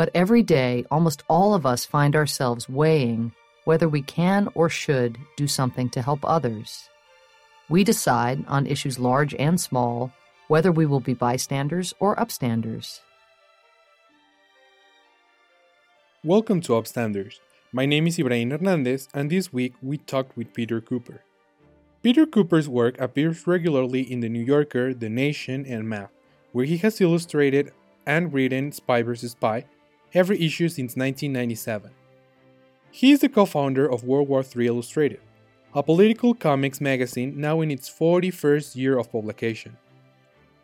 [0.00, 3.32] But every day, almost all of us find ourselves weighing
[3.66, 6.88] whether we can or should do something to help others.
[7.68, 10.10] We decide on issues large and small
[10.48, 13.00] whether we will be bystanders or upstanders.
[16.24, 17.34] Welcome to Upstanders.
[17.70, 21.18] My name is Ibrahim Hernandez, and this week we talked with Peter Kuper.
[22.02, 26.08] Peter Kuper's work appears regularly in The New Yorker, The Nation, and Mad,
[26.52, 27.74] where he has illustrated
[28.06, 29.32] and written Spy vs.
[29.32, 29.66] Spy
[30.14, 31.90] every issue since 1997.
[32.90, 35.20] He is the co founder of World War III Illustrated,
[35.74, 39.76] a political comics magazine now in its 41st year of publication.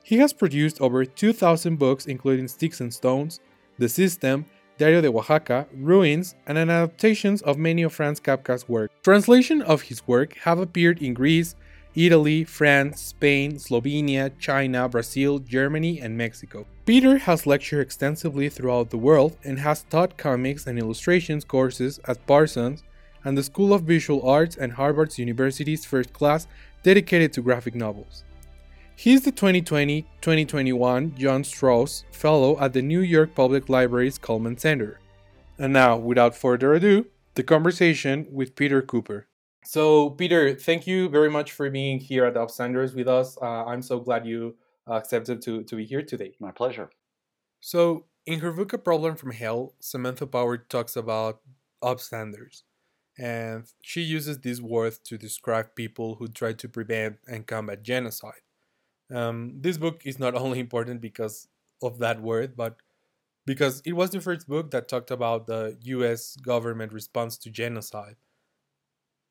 [0.03, 3.41] He has produced over 2,000 books, including Sticks and Stones,
[3.79, 4.47] The System,
[4.79, 8.91] Diario de Oaxaca, Ruins, and adaptations of many of Franz Kafka's work.
[9.03, 11.57] Translation of his work have appeared in Greece,
[11.95, 16.67] Italy, France, Spain, Slovenia, China, Brazil, Germany, and Mexico.
[16.87, 22.25] Peter has lectured extensively throughout the world and has taught comics and illustrations courses at
[22.29, 22.85] Parsons
[23.25, 26.47] and the School of Visual Arts and Harvard University's first class
[26.85, 28.23] dedicated to graphic novels.
[28.95, 34.57] He is the 2020 2021 Jean Strouse Fellow at the New York Public Library's Cullman
[34.57, 35.01] Center.
[35.59, 39.25] And now, without further ado, the conversation with Peter Kuper.
[39.65, 43.37] So, Peter, thank you very much for being here at the Upstanders with us.
[43.43, 44.55] Uh, I'm so glad you
[44.87, 46.35] accepted to, to be here today.
[46.41, 46.91] My pleasure.
[47.61, 51.41] So, in her book A Problem from Hell, Samantha Power talks about
[51.83, 52.63] upstanders.
[53.19, 58.45] And she uses this word to describe people who try to prevent and combat genocide.
[59.15, 61.49] Um, this book is not only important because
[61.83, 62.77] of that word, but
[63.47, 68.17] because it was the first book that talked about the US government response to genocide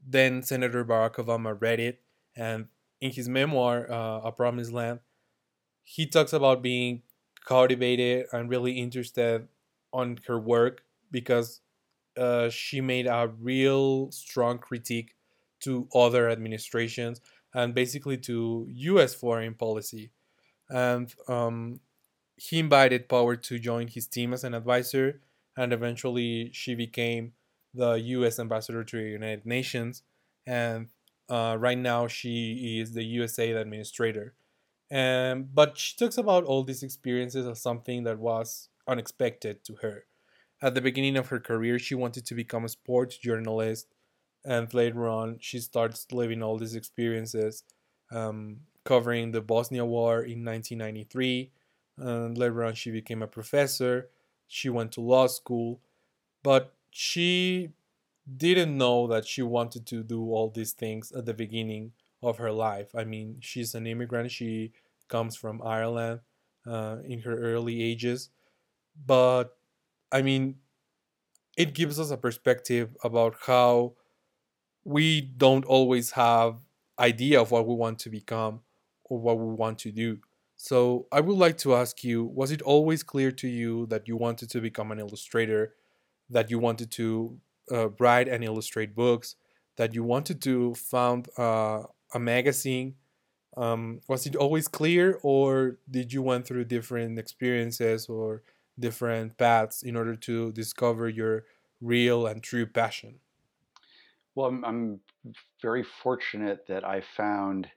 [0.06, 2.02] then Senator Barack Obama read it,
[2.36, 2.68] and
[3.02, 5.00] in his memoir, uh, A Promised Land,
[5.86, 7.04] he talks about being
[7.46, 9.48] cultivated and really interested
[9.94, 11.62] on her work because
[12.18, 15.16] uh, she made a real strong critique
[15.62, 17.22] to other administrations
[17.54, 19.14] and basically to U.S.
[19.14, 20.12] foreign policy.
[20.70, 21.80] And um,
[22.36, 25.22] he invited Power to join his team as an advisor,
[25.56, 27.34] and eventually she became
[27.74, 28.40] the U.S.
[28.40, 30.02] ambassador to the United Nations,
[30.48, 30.88] and
[31.30, 34.34] uh, right now she is the USAID administrator.
[34.90, 40.06] And but she talks about all these experiences as something that was unexpected to her.
[40.62, 43.88] At the beginning of her career, she wanted to become a sports journalist,
[44.44, 47.64] and later on, she starts living all these experiences,
[48.12, 51.52] um, covering the Bosnia War in 1993.
[51.98, 54.10] And later on, she became a professor.
[54.48, 55.82] She went to law school,
[56.44, 57.72] but she
[58.38, 61.94] didn't know that she wanted to do all these things at the beginning
[62.26, 62.90] of her life.
[62.96, 64.32] I mean, she's an immigrant.
[64.32, 64.74] She
[65.08, 66.22] comes from Ireland
[66.68, 68.30] uh, in her early ages.
[69.06, 69.58] But
[70.12, 70.56] I mean,
[71.58, 73.96] it gives us a perspective about how
[74.84, 76.60] we don't always have
[77.00, 78.62] idea of what we want to become
[79.04, 80.20] or what we want to do.
[80.58, 84.16] So I would like to ask you, was it always clear to you that you
[84.16, 85.74] wanted to become an illustrator,
[86.30, 87.40] that you wanted to
[87.72, 89.36] uh, write and illustrate books,
[89.78, 91.84] that you wanted to found uh,
[92.14, 92.96] a magazine.
[93.58, 98.44] Um, was it always clear, or did you went through different experiences or
[98.78, 101.46] different paths in order to discover your
[101.82, 103.20] real and true passion?
[104.36, 105.00] Well, I'm, I'm
[105.62, 107.70] very fortunate that I found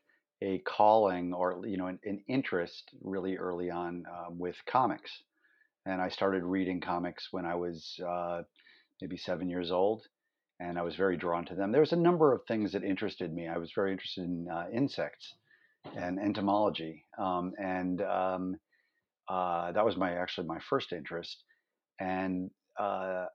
[0.42, 5.22] a calling or you know an, an interest really early on um, with comics,
[5.86, 8.42] and I started reading comics when I was uh,
[9.00, 10.08] maybe seven years old,
[10.60, 11.72] and I was very drawn to them.
[11.72, 13.46] There was a number of things that interested me.
[13.48, 15.34] I was very interested in uh, insects
[15.96, 18.56] and entomology, um, and um,
[19.28, 21.44] uh, that was my actually my first interest.
[22.00, 23.26] And uh,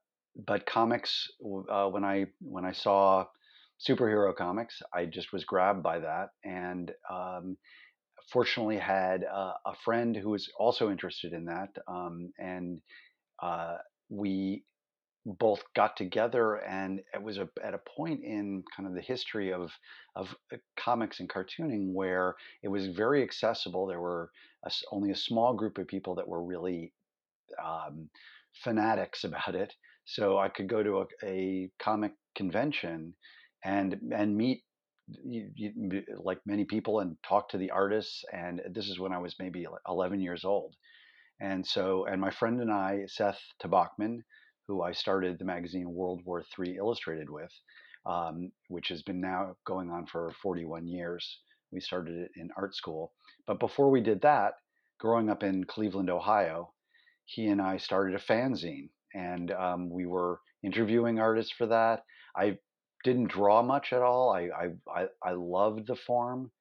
[0.46, 1.28] but comics,
[1.70, 3.26] uh, when I when I saw
[3.88, 7.58] superhero comics, I just was grabbed by that, and um,
[8.32, 12.82] fortunately had a friend who was also interested in that, um, and
[13.42, 13.78] uh,
[14.10, 14.64] we
[15.26, 19.54] both got together and it was a, at a point in kind of the history
[19.54, 19.72] of
[20.16, 23.88] of uh, comics and cartooning where it was very accessible.
[23.88, 24.32] There were
[24.66, 26.92] a, only a small group of people that were really
[27.64, 28.10] um,
[28.64, 29.74] fanatics about it.
[30.06, 33.14] So i could go to a, a comic convention
[33.64, 34.64] and and meet
[35.08, 39.18] you, you, like many people and talk to the artists and this is when i
[39.18, 40.76] was maybe 11 years old.
[41.40, 44.20] And so and my friend and i seth tobocman
[44.68, 47.52] who I started the magazine World War III Illustrated with,
[48.06, 51.40] um, which has been now going on for 41 years.
[51.72, 53.14] We started it in art school.
[53.48, 54.54] But before we did that,
[55.00, 56.74] growing up in Cleveland, Ohio,
[57.26, 62.04] he and I started a fanzine, and um, we were interviewing artists for that.
[62.36, 62.58] I
[63.04, 64.32] didn't draw much at all.
[64.32, 64.50] I
[64.88, 66.52] I I, loved the form,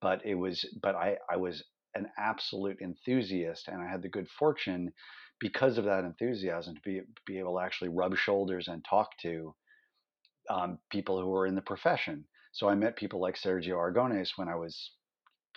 [0.00, 1.64] but it was but I I was
[1.94, 4.92] an absolute enthusiast, and I had the good fortune
[5.42, 9.52] because of that enthusiasm to be be able to actually rub shoulders and talk to
[10.48, 12.24] um, people who are in the profession.
[12.52, 14.92] So I met people like Sergio Aragonés when I was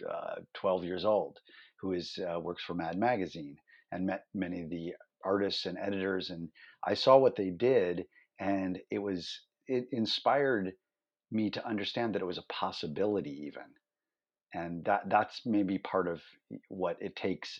[0.09, 1.37] uh, 12 years old,
[1.79, 3.57] who is uh, works for Mad Magazine,
[3.91, 6.49] and met many of the artists and editors, and
[6.83, 8.05] I saw what they did,
[8.39, 10.73] and it was it inspired
[11.31, 13.65] me to understand that it was a possibility even
[14.53, 16.21] and that that's maybe part of
[16.69, 17.59] what it takes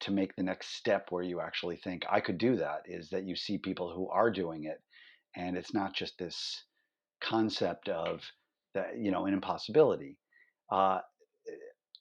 [0.00, 3.26] to make the next step where you actually think I could do that is that
[3.26, 4.80] you see people who are doing it
[5.36, 6.64] and it's not just this
[7.20, 8.22] concept of
[8.74, 10.18] that you know an impossibility
[10.70, 11.00] uh,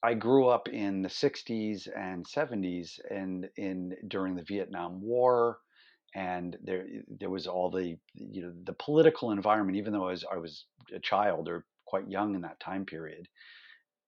[0.04, 5.58] I grew up in the 60s and 70s and in during the Vietnam War
[6.16, 6.86] and there
[7.20, 10.66] there was all the you know the political environment even though I was I was
[10.94, 13.28] a child or quite young in that time period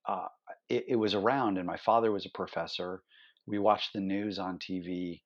[0.09, 0.27] uh,
[0.69, 3.03] it, it, was around, and my father was a professor.
[3.49, 5.21] We watched the news on TV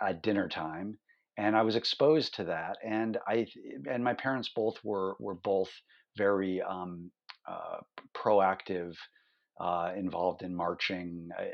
[0.00, 0.96] at dinner time,
[1.36, 2.78] and I was exposed to that.
[2.84, 3.46] And I
[3.90, 5.70] and my parents both were were both
[6.16, 7.10] very um,
[7.48, 7.78] uh,
[8.16, 8.94] proactive,
[9.60, 11.44] uh, involved in marching, uh,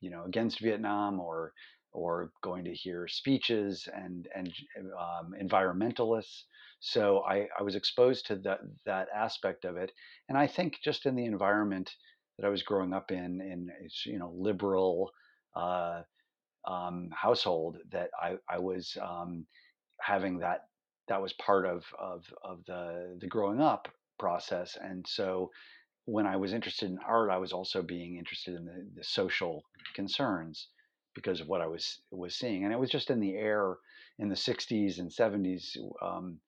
[0.00, 1.54] you know, against Vietnam or
[1.92, 4.52] or going to hear speeches and and
[4.98, 6.42] um, environmentalists.
[6.80, 9.90] So I, I was exposed to that that aspect of it,
[10.28, 11.90] and I think just in the environment
[12.38, 13.70] that I was growing up in, in
[14.04, 15.10] you know liberal
[15.54, 16.02] uh,
[16.66, 19.46] um, household, that I, I was um,
[20.00, 20.66] having that
[21.08, 23.88] that was part of of of the the growing up
[24.18, 25.50] process, and so
[26.04, 29.62] when I was interested in art, I was also being interested in the, the social
[29.94, 30.68] concerns
[31.14, 33.76] because of what I was was seeing, and it was just in the air
[34.18, 36.38] in the '60s and '70s um,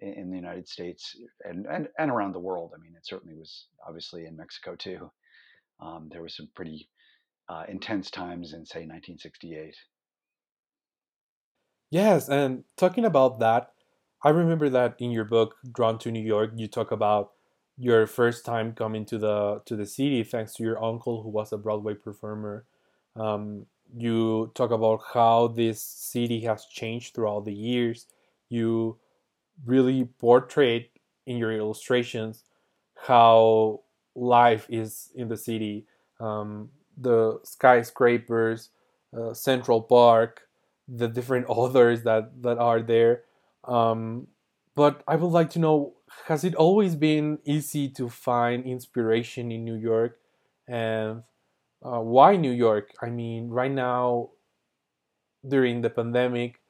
[0.00, 2.72] in the United States and, and and around the world.
[2.74, 5.10] I mean, it certainly was obviously in Mexico too.
[5.80, 6.88] Um, there was some pretty
[7.48, 9.74] uh, intense times in, say, 1968.
[11.90, 13.70] Yes, and talking about that,
[14.22, 17.32] I remember that in your book Drawn to New York, you talk about
[17.76, 21.52] your first time coming to the to the city thanks to your uncle who was
[21.52, 22.64] a Broadway performer.
[23.16, 23.66] Um,
[23.96, 28.06] you talk about how this city has changed throughout the years.
[28.48, 28.98] You
[29.64, 30.88] really portrayed
[31.26, 32.44] in your illustrations
[32.96, 33.80] how
[34.14, 35.86] life is in the city.
[36.20, 38.70] Um, the skyscrapers,
[39.16, 40.42] uh, Central Park,
[40.88, 43.22] the different others that that are there.
[43.64, 44.28] Um,
[44.74, 45.94] but I would like to know:
[46.26, 50.18] Has it always been easy to find inspiration in New York,
[50.68, 51.22] and
[51.84, 52.90] uh, why New York?
[53.02, 54.30] I mean, right now,
[55.46, 56.60] during the pandemic,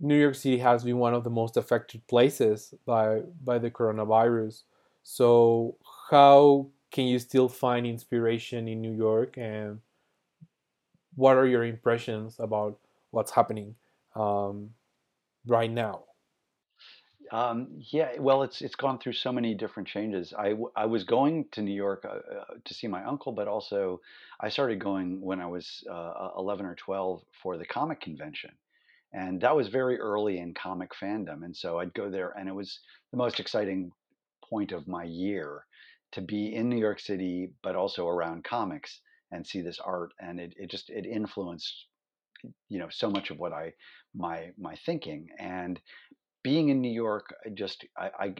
[0.00, 4.62] New York City has been one of the most affected places by by the coronavirus.
[5.02, 5.76] So,
[6.10, 9.80] how can you still find inspiration in New York and
[11.16, 12.78] what are your impressions about
[13.10, 13.74] what's happening
[14.14, 14.70] um,
[15.46, 16.04] right now?
[17.30, 20.34] Um, yeah, well, it's it's gone through so many different changes.
[20.38, 24.02] I, I was going to New York uh, uh, to see my uncle, but also
[24.38, 28.50] I started going when I was uh, 11 or 12 for the comic convention.
[29.14, 31.42] And that was very early in comic fandom.
[31.44, 32.80] And so I'd go there, and it was
[33.10, 33.92] the most exciting
[34.48, 35.64] point of my year
[36.12, 39.00] to be in New York City, but also around comics
[39.30, 40.12] and see this art.
[40.20, 41.86] And it, it just, it influenced,
[42.68, 43.72] you know, so much of what I,
[44.14, 45.80] my, my thinking and
[46.42, 48.34] being in New York, I just, I, I,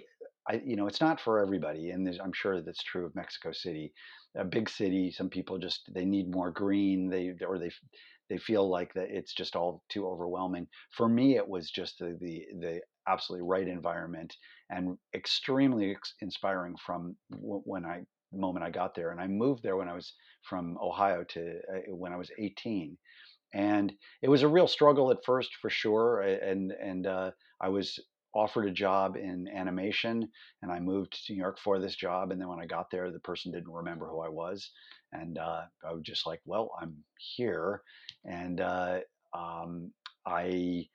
[0.49, 1.91] I, you know, it's not for everybody.
[1.91, 3.93] And I'm sure that's true of Mexico City,
[4.37, 5.13] a big city.
[5.13, 7.09] Some people just, they need more green.
[7.09, 7.71] They, or they,
[8.29, 10.67] they feel like that it's just all too overwhelming.
[10.91, 14.35] For me, it was just the, the, the absolutely right environment
[14.71, 19.11] and extremely inspiring from when I moment I got there.
[19.11, 22.97] And I moved there when I was from Ohio to uh, when I was 18,
[23.55, 23.93] and
[24.23, 26.21] it was a real struggle at first for sure.
[26.23, 27.31] And and uh,
[27.61, 27.99] I was
[28.35, 30.27] offered a job in animation
[30.63, 32.31] and I moved to New York for this job.
[32.31, 34.71] And then when I got there, the person didn't remember who I was.
[35.13, 37.83] And uh, I was just like, well, I'm here.
[38.25, 39.01] And uh,
[39.35, 39.93] um,
[40.27, 40.87] I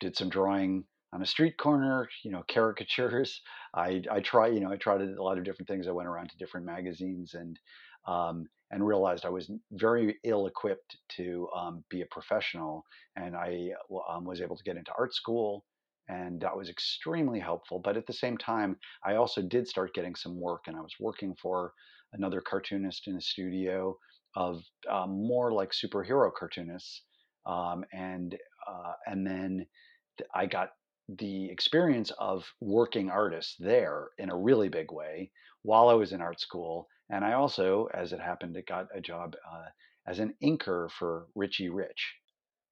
[0.00, 3.40] did some drawing on a street corner, you know, caricatures.
[3.74, 5.88] I, I try, you know, I tried a lot of different things.
[5.88, 7.58] I went around to different magazines and,
[8.06, 12.84] um, and realized I was very ill equipped to um, be a professional.
[13.16, 13.70] And I
[14.10, 15.64] um, was able to get into art school
[16.08, 17.78] and that was extremely helpful.
[17.78, 20.94] But at the same time, I also did start getting some work and I was
[20.98, 21.72] working for
[22.14, 23.96] another cartoonist in a studio
[24.34, 27.02] of um, more like superhero cartoonists
[27.46, 28.36] um, and
[28.66, 29.66] uh, and then
[30.34, 30.70] I got
[31.08, 35.30] the experience of working artists there in a really big way
[35.62, 36.88] while I was in art school.
[37.10, 39.66] And I also, as it happened, it got a job uh,
[40.06, 42.14] as an inker for Richie Rich.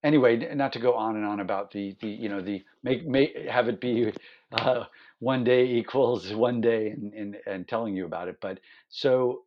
[0.05, 3.35] Anyway, not to go on and on about the the you know the make make
[3.49, 4.13] have it be
[4.53, 4.85] uh,
[5.19, 8.37] one day equals one day and, and and telling you about it.
[8.41, 9.43] But so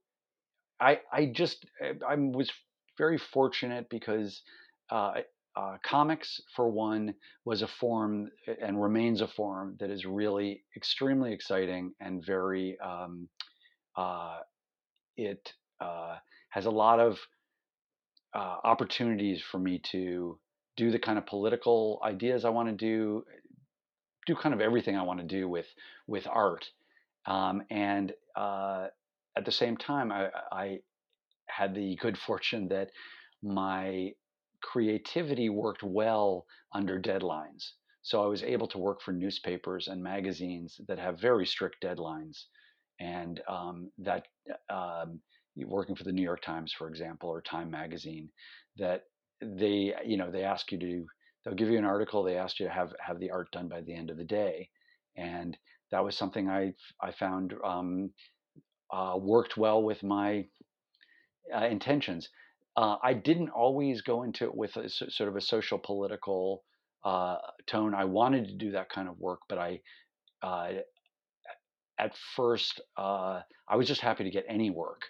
[0.80, 1.66] I I just
[2.08, 2.52] I was
[2.98, 4.42] very fortunate because
[4.90, 5.22] uh,
[5.60, 7.14] uh, comics, for one,
[7.44, 8.30] was a form
[8.62, 12.78] and remains a form that is really extremely exciting and very.
[12.80, 13.28] Um,
[13.98, 14.38] uh,
[15.18, 15.52] it
[15.82, 16.16] uh,
[16.50, 17.20] has a lot of
[18.34, 20.40] uh, opportunities for me to
[20.78, 23.24] do the kind of political ideas I want to do,
[24.28, 25.68] do kind of everything I want to do with
[26.08, 26.66] with art,
[27.26, 28.88] um, and uh,
[29.36, 30.80] at the same time, I, I
[31.48, 32.92] had the good fortune that
[33.44, 34.12] my
[34.62, 37.72] creativity worked well under deadlines.
[38.02, 42.46] So I was able to work for newspapers and magazines that have very strict deadlines,
[43.00, 44.26] and um, that
[44.70, 45.20] um,
[45.56, 48.30] working for the New York Times, for example, or Time Magazine,
[48.78, 49.04] that
[49.42, 51.06] they you know they ask you to
[51.44, 53.82] they'll give you an article, they ask you to have have the art done by
[53.82, 54.70] the end of the day,
[55.18, 55.58] and
[55.92, 58.12] that was something I I found um,
[58.92, 60.46] uh, worked well with my
[61.56, 62.30] uh, intentions.
[62.76, 66.64] Uh, I didn't always go into it with a, sort of a social political
[67.04, 67.94] uh, tone.
[67.94, 69.82] I wanted to do that kind of work, but I,
[70.42, 70.72] uh,
[71.98, 75.02] at first, uh, I was just happy to get any work,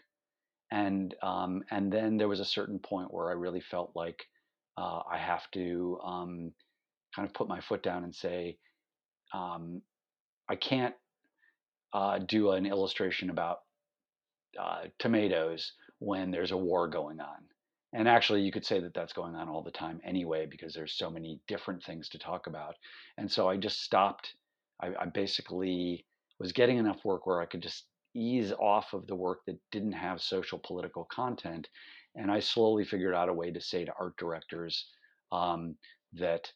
[0.71, 4.23] and um, and then there was a certain point where I really felt like
[4.77, 6.51] uh, I have to um,
[7.15, 8.57] kind of put my foot down and say,
[9.33, 9.81] um,
[10.47, 10.95] I can't
[11.93, 13.59] uh, do an illustration about
[14.97, 17.37] tomatoes when there's a war going on
[17.93, 20.93] and actually, you could say that that's going on all the time anyway, because there's
[20.93, 22.75] so many different things to talk about.
[23.17, 24.35] And so I just stopped.
[24.81, 26.05] I, I basically
[26.39, 29.93] was getting enough work where I could just ease off of the work that didn't
[29.93, 31.67] have social political content.
[32.15, 34.85] And I slowly figured out a way to say to art directors
[35.31, 35.75] um,
[36.13, 36.51] that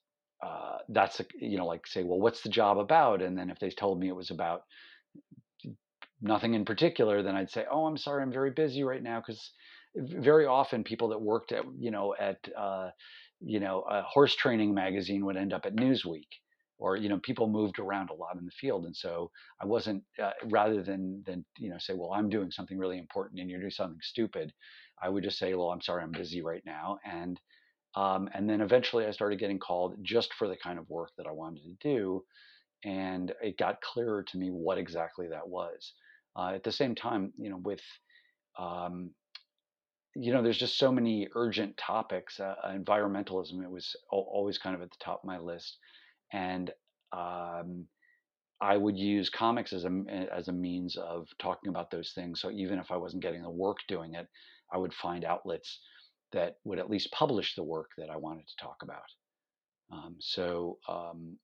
[0.46, 3.22] uh, that's, a, you know, like say, well, what's the job about?
[3.24, 4.64] And then if they told me it was about
[6.24, 9.52] nothing in particular, then I'd say, oh, I'm sorry, I'm very busy right now because
[9.96, 12.90] very often people that worked at you know at uh,
[13.42, 16.28] you know a horse training magazine would end up at Newsweek
[16.80, 19.30] or you know people moved around a lot in the field and so
[19.62, 23.40] I wasn't uh, rather than than you know say well I'm doing something really important
[23.40, 24.52] and you're doing something stupid
[25.02, 27.40] I would just say well I'm sorry I'm busy right now and
[27.96, 31.28] um, and then eventually I started getting called just for the kind of work that
[31.28, 32.24] I wanted to do
[32.84, 35.94] and it got clearer to me what exactly that was
[36.36, 37.82] uh, at the same time you know with
[38.58, 39.12] um,
[40.16, 42.40] you know, there's just so many urgent topics.
[42.40, 45.78] Uh, environmentalism, it was always kind of at the top of my list,
[46.32, 46.72] and
[47.12, 47.86] um,
[48.62, 52.42] I would use comics as a as a means of talking about those things.
[52.42, 54.28] So even if I wasn't getting the work doing it,
[54.72, 55.80] I would find outlets
[56.32, 59.04] that would at least publish the work that I wanted to talk about.
[59.92, 61.38] Um, so um,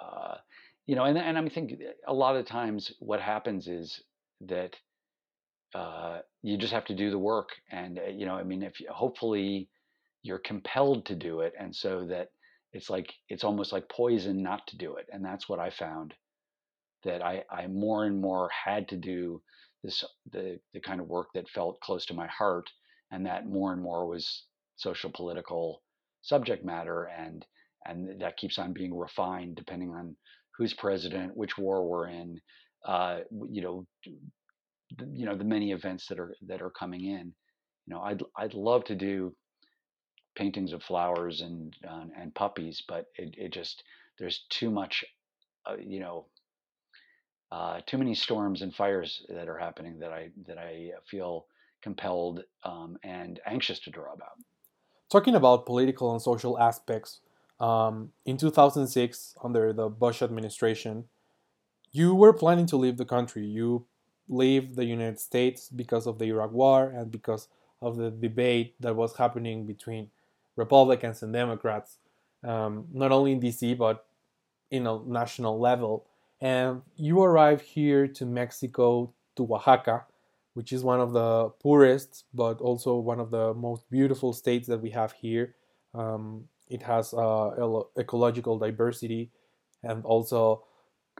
[0.00, 0.36] uh,
[0.86, 1.74] you know, and and I think
[2.06, 4.00] a lot of times what happens is
[4.42, 4.76] that
[5.74, 7.50] uh, you just have to do the work.
[7.70, 9.68] And, uh, you know, I mean, if you, hopefully
[10.22, 11.54] you're compelled to do it.
[11.58, 12.28] And so that
[12.72, 15.06] it's like, it's almost like poison not to do it.
[15.12, 16.14] And that's what I found
[17.04, 19.42] that I, I more and more had to do
[19.82, 22.68] this, the, the kind of work that felt close to my heart.
[23.10, 24.44] And that more and more was
[24.76, 25.82] social political
[26.22, 27.04] subject matter.
[27.04, 27.44] And,
[27.84, 30.16] and that keeps on being refined depending on
[30.56, 32.40] who's president, which war we're in,
[32.84, 33.86] uh, you know,
[35.12, 37.32] you know the many events that are that are coming in.
[37.86, 39.34] You know, I'd I'd love to do
[40.36, 43.82] paintings of flowers and uh, and puppies, but it, it just
[44.18, 45.04] there's too much,
[45.66, 46.26] uh, you know,
[47.50, 51.46] uh, too many storms and fires that are happening that I that I feel
[51.82, 54.38] compelled um, and anxious to draw about.
[55.10, 57.20] Talking about political and social aspects,
[57.62, 61.04] um, in 2006, under the Bush administration,
[61.92, 63.46] you were planning to leave the country.
[63.46, 63.86] You
[64.28, 67.46] leave the United States because of the Iraq War and because
[67.80, 70.10] of the debate that was happening between
[70.56, 71.98] Republicans and Democrats,
[72.42, 74.06] um, not only in DC but
[74.70, 76.06] in a national level.
[76.40, 80.04] And you arrive here to Mexico, to Oaxaca,
[80.54, 84.80] which is one of the poorest but also one of the most beautiful states that
[84.80, 85.54] we have here.
[85.94, 89.30] Um, it has uh, ecological diversity
[89.82, 90.64] and also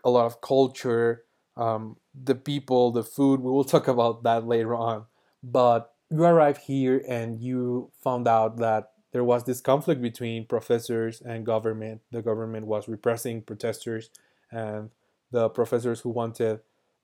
[0.05, 1.25] a lot of culture
[1.57, 3.41] um, the people, the food.
[3.41, 5.05] We will talk about that later on.
[5.43, 11.21] But you arrived here and you found out that there was this conflict between professors
[11.21, 12.01] and government.
[12.11, 14.11] The government was repressing protesters,
[14.51, 14.91] and
[15.31, 16.61] the professors who wanted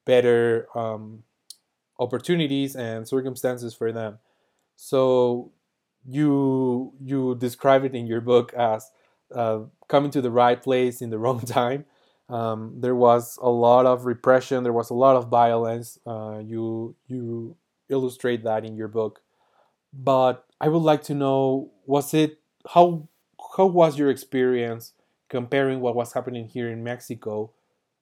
[0.07, 1.23] better um,
[1.99, 4.19] opportunities and circumstances for them.
[4.77, 5.53] So
[6.09, 8.91] you you describe it in your book as
[9.35, 11.85] uh, coming to the right place in the wrong time.
[12.29, 14.63] Um, there was a lot of repression.
[14.63, 15.99] There was a lot of violence.
[16.07, 17.57] Uh, you you
[17.89, 19.21] illustrate that in your book,
[19.93, 23.09] but I would like to know: was it how
[23.57, 24.93] how was your experience
[25.29, 27.53] comparing what was happening here in Mexico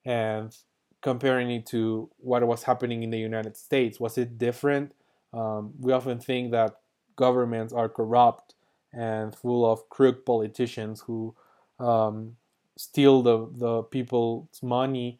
[0.04, 0.56] and
[1.02, 4.00] comparing it to what was happening in the United States?
[4.00, 4.92] Was it different?
[5.32, 6.76] Um, we often think that
[7.16, 8.54] governments are corrupt
[8.92, 11.34] and full of crook politicians who
[11.78, 12.36] um,
[12.76, 15.18] steal the, the people's money.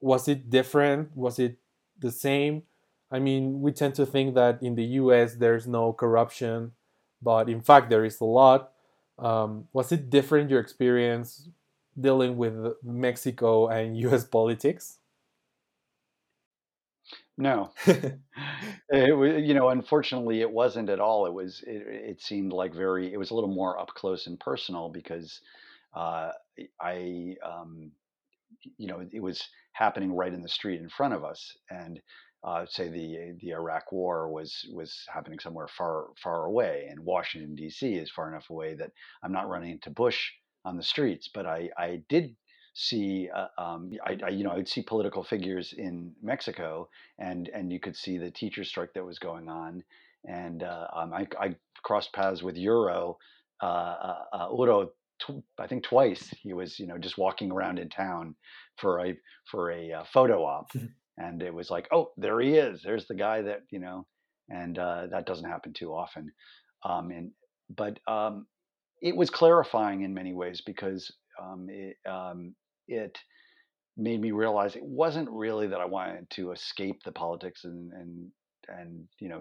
[0.00, 1.16] Was it different?
[1.16, 1.58] Was it
[1.98, 2.62] the same?
[3.10, 6.72] I mean, we tend to think that in the US there's no corruption,
[7.20, 8.72] but in fact, there is a lot.
[9.18, 11.48] Um, was it different your experience
[11.98, 14.98] dealing with Mexico and US politics?
[17.42, 21.26] No, it was, you know, unfortunately, it wasn't at all.
[21.26, 24.38] It was, it, it seemed like very, it was a little more up close and
[24.38, 25.40] personal because
[25.94, 26.30] uh,
[26.80, 27.90] I, um,
[28.78, 32.00] you know, it was happening right in the street in front of us, and
[32.44, 37.54] uh, say the the Iraq War was was happening somewhere far far away, and Washington
[37.56, 37.94] D.C.
[37.94, 38.90] is far enough away that
[39.22, 40.30] I'm not running into Bush
[40.64, 42.36] on the streets, but I I did
[42.74, 46.88] see uh, um, I, I, you know I'd see political figures in Mexico
[47.18, 49.82] and and you could see the teacher strike that was going on
[50.24, 53.18] and uh, um, I, I, crossed paths with Euro
[53.62, 54.88] uh, uh, uh Uro
[55.20, 58.36] tw- I think twice he was you know just walking around in town
[58.78, 59.14] for a
[59.50, 60.70] for a uh, photo op
[61.18, 64.06] and it was like oh there he is there's the guy that you know
[64.48, 66.30] and that doesn't happen too often
[66.84, 67.32] um, and
[67.76, 68.46] but um,
[69.02, 72.54] it was clarifying in many ways because um, it, um,
[72.88, 73.18] it
[73.96, 78.30] made me realize it wasn't really that I wanted to escape the politics and and
[78.68, 79.40] and you know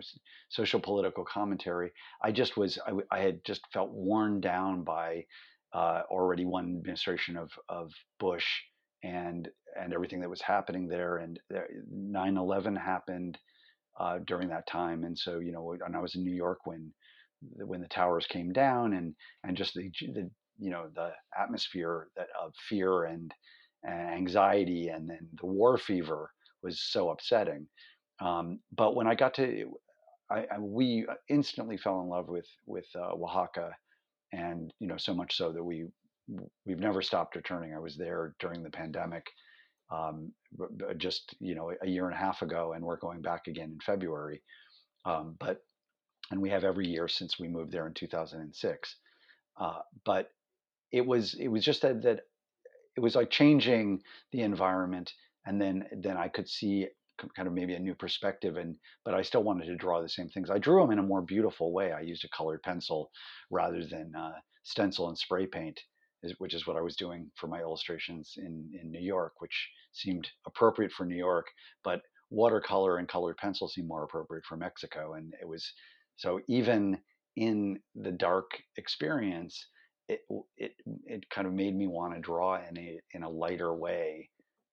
[0.50, 1.92] social political commentary.
[2.24, 5.26] I just was I, I had just felt worn down by
[5.74, 8.46] uh, already one administration of of Bush
[9.04, 9.48] and
[9.80, 11.18] and everything that was happening there.
[11.18, 13.38] And 9/11 happened
[14.00, 16.92] uh, during that time, and so you know, and I was in New York when
[17.58, 20.30] when the towers came down, and and just the, the
[20.62, 23.34] you know the atmosphere that of fear and,
[23.84, 26.32] and anxiety and then the war fever
[26.64, 27.68] was so upsetting.
[28.22, 29.74] Um, but when i got to
[30.30, 33.72] I, I, we instantly fell in love with with uh, oaxaca
[34.32, 35.88] and you know so much so that we
[36.66, 37.74] we've never stopped returning.
[37.74, 39.26] I was there during the pandemic
[39.92, 40.32] um,
[40.98, 43.80] just you know a year and a half ago and we're going back again in
[43.80, 44.42] february.
[45.06, 45.64] Um, but
[46.30, 48.96] and we have every year since we moved there in 2006
[49.60, 50.30] uh, but
[50.92, 52.22] it was it was just that that
[52.96, 54.02] it was like changing
[54.32, 55.14] the environment
[55.46, 56.88] and then then I could see
[57.36, 58.76] kind of maybe a new perspective and
[59.06, 60.50] but I still wanted to draw the same things.
[60.50, 61.92] I drew them in a more beautiful way.
[61.92, 63.12] I used a colored pencil
[63.50, 65.80] rather than uh, stencil and spray paint,
[66.40, 70.28] which is what I was doing for my illustrations in in New York, which seemed
[70.48, 71.48] appropriate for New York,
[71.84, 75.14] but watercolor and colored pencil seemed more appropriate for Mexico.
[75.14, 75.74] And it was
[76.16, 77.00] so even
[77.36, 79.68] in the dark experience,
[80.12, 80.22] it
[80.58, 80.74] it
[81.06, 84.30] it kind of made me want to draw in a in a lighter way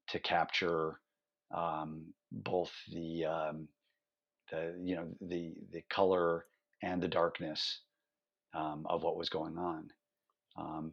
[0.09, 1.01] to capture
[1.55, 3.69] um, both the um,
[4.51, 6.47] the you know the the color
[6.83, 7.81] and the darkness
[8.55, 9.89] um, of what was going on.
[10.57, 10.93] Um,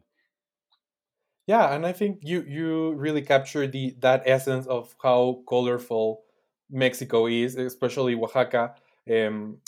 [1.46, 6.22] yeah, and I think you you really captured the that essence of how colorful
[6.70, 8.74] Mexico is, especially Oaxaca.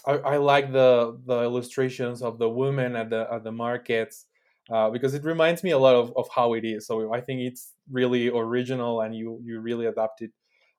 [0.07, 4.27] I, I like the the illustrations of the women at the at the markets
[4.73, 6.87] uh, because it reminds me a lot of, of how it is.
[6.87, 10.31] So I think it's really original and you you really adapt it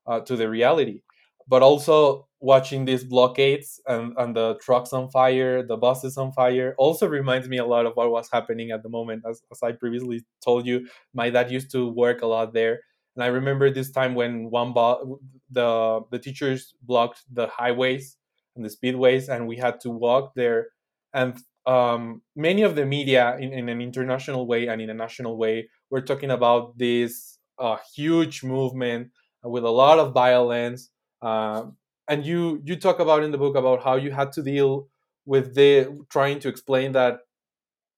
[0.06, 1.02] uh, to the reality.
[1.48, 6.74] But also watching these blockades and, and the trucks on fire, the buses on fire,
[6.78, 9.24] also reminds me a lot of what was happening at the moment.
[9.28, 12.80] As, as I previously told you, my dad used to work a lot there.
[13.16, 15.18] And I remember this time when one bo-
[15.50, 18.16] the the teachers blocked the highways
[18.54, 20.68] and the speedways, and we had to walk there.
[21.12, 21.36] And
[21.70, 25.68] um, many of the media in, in, an international way and in a national way
[25.90, 29.10] were talking about this uh, huge movement
[29.44, 30.90] with a lot of violence
[31.22, 31.62] uh,
[32.08, 34.88] and you you talk about in the book about how you had to deal
[35.26, 35.70] with the
[36.10, 37.20] trying to explain that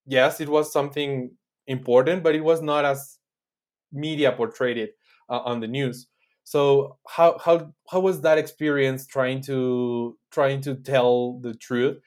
[0.07, 1.31] yes it was something
[1.67, 3.19] important but it was not as
[3.93, 4.97] media portrayed it
[5.29, 6.09] uh, on the news.
[6.45, 11.99] So how how how was that experience trying to trying to tell the truth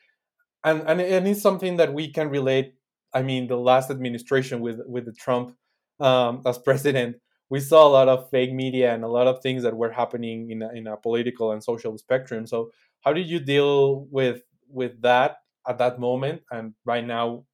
[0.65, 2.73] and and and it's something that we can relate.
[3.13, 5.55] I mean, the last administration with with the Trump
[5.99, 7.17] um, as president,
[7.49, 10.51] we saw a lot of fake media and a lot of things that were happening
[10.51, 12.47] in a, in a political and social spectrum.
[12.47, 17.45] So, how did you deal with with that at that moment and right now,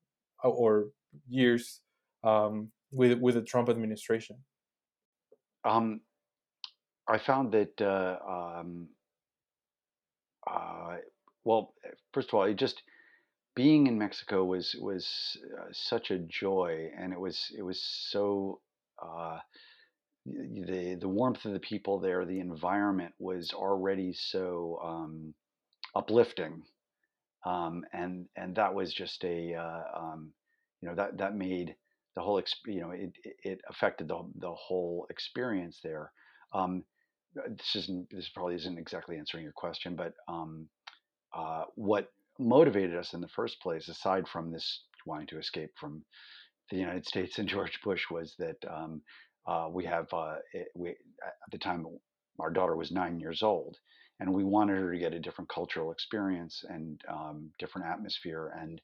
[0.43, 0.87] or
[1.27, 1.81] years
[2.23, 4.37] um, with with the Trump administration?
[5.65, 6.01] Um,
[7.07, 8.87] I found that uh, um,
[10.49, 10.95] uh,
[11.43, 11.73] well,
[12.13, 12.81] first of all, it just
[13.55, 18.61] being in Mexico was was uh, such a joy, and it was it was so
[19.01, 19.39] uh,
[20.25, 25.33] the the warmth of the people there, the environment was already so um,
[25.95, 26.63] uplifting,
[27.45, 30.31] um, and and that was just a uh, um,
[30.81, 31.75] you know that that made
[32.15, 36.11] the whole exp- you know it it affected the the whole experience there.
[36.53, 36.83] Um,
[37.33, 40.67] this isn't this probably isn't exactly answering your question, but um,
[41.33, 46.03] uh, what motivated us in the first place, aside from this wanting to escape from
[46.69, 49.01] the United States and George Bush, was that um,
[49.47, 50.35] uh, we have uh,
[50.75, 51.85] we at the time
[52.39, 53.77] our daughter was nine years old,
[54.19, 58.53] and we wanted her to get a different cultural experience and um, different atmosphere.
[58.59, 58.81] And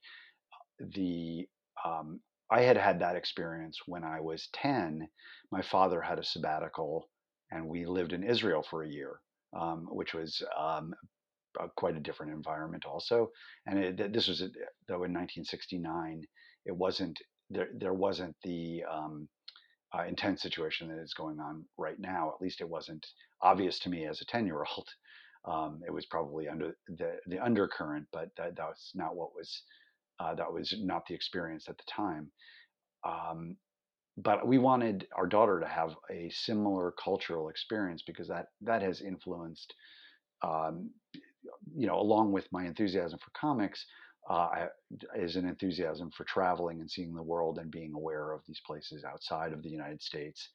[0.95, 1.47] the
[1.85, 2.19] um,
[2.51, 5.07] I had had that experience when I was ten.
[5.51, 7.09] My father had a sabbatical,
[7.51, 9.19] and we lived in Israel for a year,
[9.57, 10.93] um, which was um,
[11.59, 13.29] a, quite a different environment also.
[13.65, 14.39] And it, this was
[14.87, 16.23] though in 1969,
[16.65, 17.17] it wasn't
[17.49, 17.69] there.
[17.77, 19.27] There wasn't the um,
[19.97, 22.31] uh, intense situation that is going on right now.
[22.33, 23.05] At least it wasn't
[23.41, 24.87] obvious to me as a 10 year old.
[25.45, 29.63] Um, it was probably under the, the undercurrent, but that, that was not what was,
[30.19, 32.29] uh, that was not the experience at the time.
[33.05, 33.55] Um,
[34.17, 38.99] but we wanted our daughter to have a similar cultural experience because that, that has
[38.99, 39.73] influenced,
[40.41, 40.89] um,
[41.75, 43.85] you know, along with my enthusiasm for comics,
[44.29, 44.67] uh,
[45.15, 49.03] is an enthusiasm for traveling and seeing the world and being aware of these places
[49.05, 50.49] outside of the United States.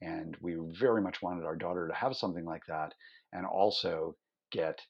[0.00, 2.94] And we very much wanted our daughter to have something like that,
[3.32, 4.16] and also
[4.52, 4.80] get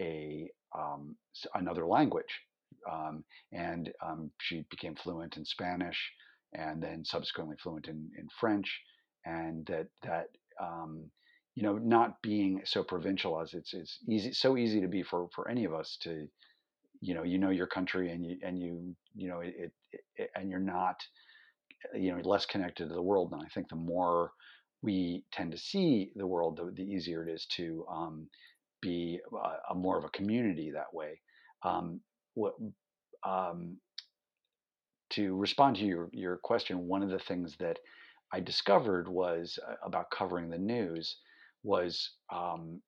[0.00, 1.16] a um,
[1.54, 2.40] another language.
[2.90, 5.98] Um, and um, she became fluent in Spanish,
[6.52, 8.80] and then subsequently fluent in, in French.
[9.24, 10.26] And that that
[10.60, 11.10] um,
[11.56, 15.28] you know, not being so provincial as it's it's easy so easy to be for
[15.34, 16.28] for any of us to
[17.00, 20.50] you know you know your country and you and you you know it, it, and
[20.50, 20.96] you're not
[21.94, 24.32] you know less connected to the world and i think the more
[24.82, 28.28] we tend to see the world the, the easier it is to um,
[28.80, 31.20] be a, a, more of a community that way.
[31.62, 32.00] Um,
[32.34, 32.54] what
[33.24, 33.78] um,
[35.10, 37.78] to respond to your your question one of the things that
[38.32, 41.16] i discovered was uh, about covering the news
[41.66, 42.80] was um,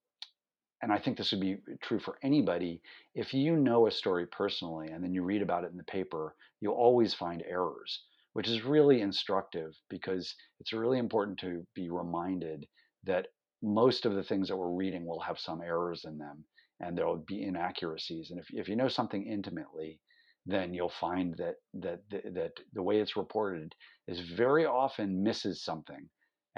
[0.82, 2.80] and I think this would be true for anybody,
[3.14, 6.36] if you know a story personally and then you read about it in the paper,
[6.60, 12.66] you'll always find errors, which is really instructive because it's really important to be reminded
[13.04, 13.26] that
[13.60, 16.44] most of the things that we're reading will have some errors in them
[16.80, 18.30] and there will be inaccuracies.
[18.30, 19.98] And if, if you know something intimately,
[20.46, 23.74] then you'll find that, that, that the way it's reported
[24.06, 26.08] is very often misses something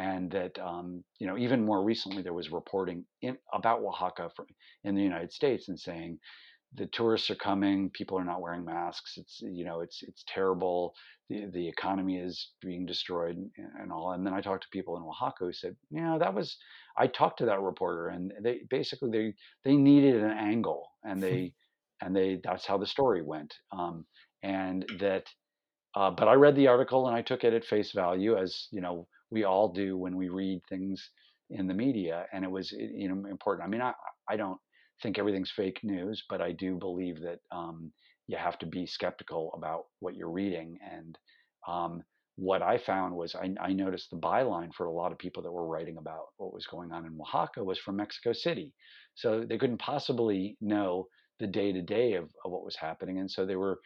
[0.00, 4.46] and that um, you know even more recently there was reporting in, about Oaxaca from,
[4.84, 6.18] in the United States and saying
[6.74, 9.14] the tourists are coming, people are not wearing masks.
[9.18, 10.94] It's you know it's it's terrible.
[11.28, 14.12] The the economy is being destroyed and, and all.
[14.12, 16.56] And then I talked to people in Oaxaca who said, you know, that was
[16.96, 19.34] I talked to that reporter and they basically they
[19.64, 21.52] they needed an angle and they
[22.00, 23.52] and they that's how the story went.
[23.70, 24.06] Um,
[24.42, 25.24] and that
[25.94, 28.80] uh, but I read the article and I took it at face value as you
[28.80, 31.10] know we all do when we read things
[31.50, 33.66] in the media, and it was you know important.
[33.66, 33.92] I mean, I
[34.28, 34.58] I don't
[35.02, 37.92] think everything's fake news, but I do believe that um,
[38.26, 40.78] you have to be skeptical about what you're reading.
[40.88, 41.18] And
[41.66, 42.02] um,
[42.36, 45.52] what I found was I, I, noticed the byline for a lot of people that
[45.52, 48.72] were writing about what was going on in Oaxaca was from Mexico City,
[49.14, 51.06] so they couldn't possibly know
[51.38, 53.80] the day to day of what was happening, and so they were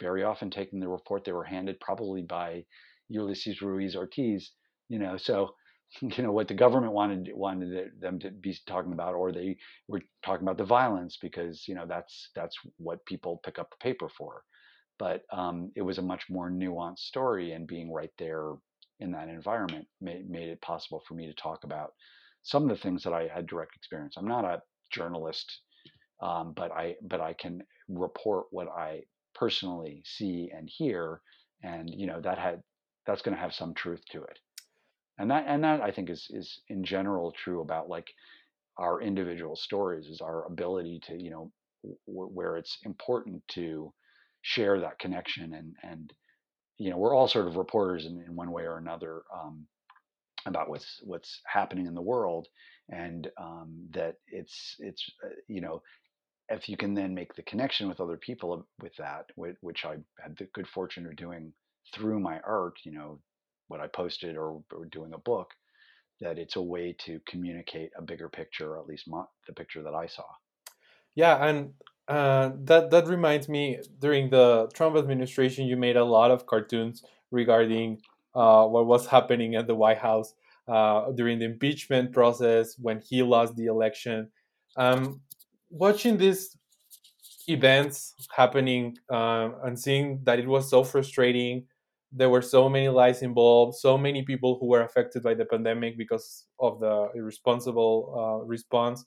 [0.00, 2.64] very often taking the report they were handed, probably by
[3.12, 4.50] Ulises Ruiz Ortiz,
[4.92, 5.54] you know so
[6.02, 9.56] you know what the government wanted wanted them to be talking about or they
[9.88, 13.78] were talking about the violence because you know that's that's what people pick up the
[13.82, 14.42] paper for.
[14.98, 18.54] But um, it was a much more nuanced story and being right there
[19.00, 21.92] in that environment made, made it possible for me to talk about
[22.44, 24.14] some of the things that i had direct experience.
[24.16, 25.60] I'm not a journalist
[26.22, 29.02] um, but i but i can report what i
[29.34, 31.20] personally see and hear
[31.62, 32.62] and you know that had
[33.06, 34.38] that's going to have some truth to it
[35.22, 38.08] and that and that I think is is in general true about like
[38.76, 41.52] our individual stories is our ability to you know
[42.08, 43.92] w- where it's important to
[44.42, 46.12] share that connection and and
[46.76, 49.64] you know we're all sort of reporters in, in one way or another um,
[50.46, 52.48] about what's what's happening in the world
[52.90, 55.80] and um, that it's it's uh, you know
[56.48, 60.36] if you can then make the connection with other people with that which i had
[60.36, 61.52] the good fortune of doing
[61.94, 63.20] through my art you know
[63.72, 65.54] what i posted or, or doing a book
[66.22, 69.82] that it's a way to communicate a bigger picture, or at least my, the picture
[69.82, 70.24] that I saw.
[71.14, 71.74] Yeah, and
[72.08, 73.78] uh, that that reminds me.
[73.98, 78.00] During the Trump administration, you made a lot of cartoons regarding
[78.34, 80.34] uh, what was happening at the White House
[80.68, 84.30] uh, during the impeachment process when he lost the election.
[84.76, 85.20] Um,
[85.70, 86.56] watching these
[87.48, 91.64] events happening uh, and seeing that it was so frustrating
[92.12, 95.96] there were so many lies involved, so many people who were affected by the pandemic
[95.98, 99.04] because of the irresponsible uh, response.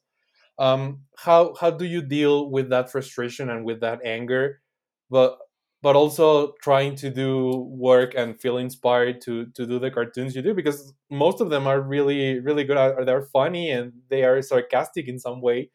[0.58, 4.62] Um, how how do you deal with that frustration and with that anger,
[5.10, 5.38] but
[5.82, 10.42] but also trying to do work and feel inspired to to do the cartoons you
[10.42, 12.78] do because most of them are really really good.
[12.78, 15.72] Are They're funny and they are sarcastic in some way.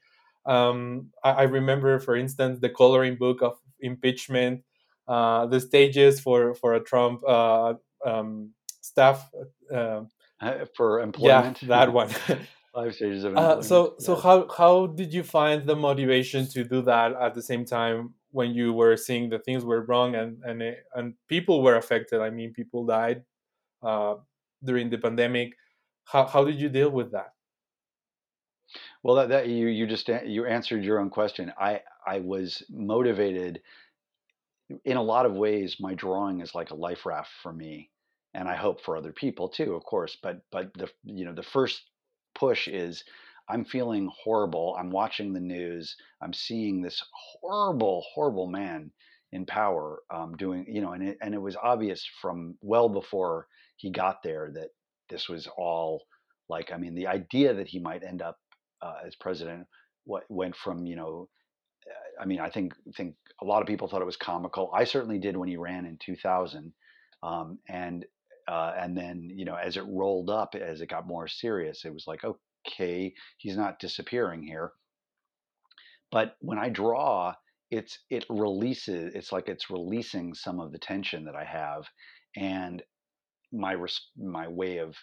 [0.47, 4.62] Um, I, I remember, for instance, the coloring book of impeachment
[5.11, 7.75] the stages for for a Trump uh,
[8.07, 9.29] um, staff
[9.75, 10.03] uh,
[10.77, 11.62] for employment.
[11.62, 12.11] Yeah, that one.
[12.73, 13.64] Five stages of uh, employment.
[13.64, 17.64] so so how how did you find the motivation to do that at the same
[17.64, 20.62] time when you were seeing the things were wrong and and
[20.94, 22.20] and people were affected?
[22.20, 23.25] I mean, people died
[23.83, 24.14] uh,
[24.62, 25.55] during the pandemic.
[26.05, 27.33] How how did you deal with that?
[29.03, 31.53] Well, that, that you you just you answered your own question.
[31.59, 33.61] I I was motivated
[34.85, 37.90] in a lot of ways, my drawing is like a life raft for me,
[38.35, 40.16] and I hope for other people too, of course.
[40.22, 41.83] But but the you know the first
[42.35, 43.04] push is
[43.48, 44.76] I'm feeling horrible.
[44.78, 45.96] I'm watching the news.
[46.22, 48.92] I'm seeing this horrible, horrible man
[49.33, 53.46] in power um, doing, you know, and it, and it was obvious from well before
[53.76, 54.68] he got there that
[55.09, 56.04] this was all
[56.48, 58.37] like, I mean, the idea that he might end up
[58.83, 59.66] uh, as president
[60.04, 61.28] what went from, you know,
[62.20, 64.70] I mean, I think think a lot of people thought it was comical.
[64.74, 66.72] I certainly did when he ran in 2000,
[67.22, 68.04] um, and
[68.48, 71.94] uh, and then you know as it rolled up, as it got more serious, it
[71.94, 74.72] was like, okay, he's not disappearing here.
[76.12, 77.35] But when I draw,
[77.70, 79.14] it's it releases.
[79.14, 81.85] It's like it's releasing some of the tension that I have,
[82.37, 82.83] and
[83.52, 83.76] my
[84.16, 84.96] my way of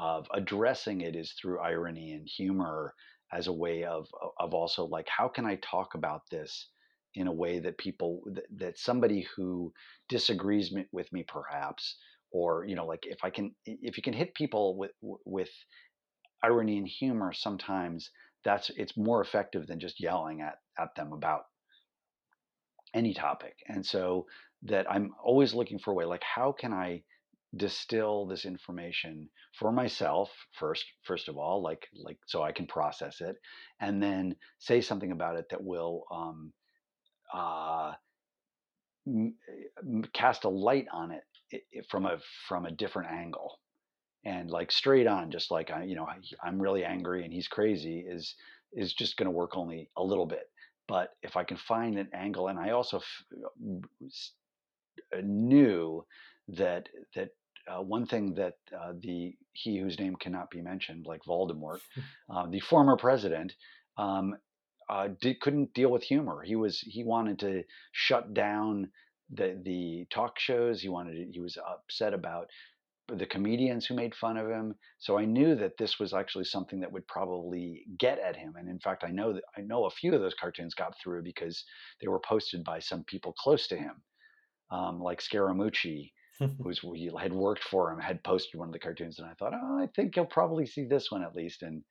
[0.00, 2.94] of addressing it is through irony and humor
[3.34, 4.06] as a way of
[4.38, 6.68] of also like how can I talk about this
[7.14, 9.72] in a way that people that, that somebody who
[10.08, 11.96] disagrees with me perhaps
[12.30, 14.92] or you know like if I can if you can hit people with
[15.24, 15.50] with
[16.42, 18.10] irony and humor sometimes
[18.44, 21.42] that's it's more effective than just yelling at at them about
[22.94, 23.56] any topic.
[23.68, 24.26] And so
[24.62, 27.02] that I'm always looking for a way like how can I
[27.56, 33.20] distill this information for myself first first of all like like so i can process
[33.20, 33.36] it
[33.80, 36.52] and then say something about it that will um,
[37.32, 37.92] uh,
[40.12, 43.58] cast a light on it, it, from a from a different angle.
[44.24, 46.06] And like straight on just like i you know
[46.42, 48.34] i'm really angry and he's crazy is
[48.72, 50.50] is just going to work only a little bit.
[50.88, 53.24] But if i can find an angle and i also f-
[55.22, 56.04] knew
[56.48, 57.30] that that
[57.68, 61.80] uh, one thing that uh, the he whose name cannot be mentioned, like Voldemort,
[62.30, 63.52] uh, the former president,
[63.96, 64.34] um,
[64.88, 66.42] uh, did, couldn't deal with humor.
[66.42, 68.90] He was he wanted to shut down
[69.32, 70.80] the the talk shows.
[70.80, 72.48] He wanted to, he was upset about
[73.08, 74.74] the comedians who made fun of him.
[74.98, 78.54] So I knew that this was actually something that would probably get at him.
[78.56, 81.22] And in fact, I know that I know a few of those cartoons got through
[81.22, 81.64] because
[82.00, 84.02] they were posted by some people close to him,
[84.70, 86.12] um, like Scaramucci
[86.62, 89.52] who's we had worked for him had posted one of the cartoons and i thought
[89.54, 91.82] oh i think you'll probably see this one at least and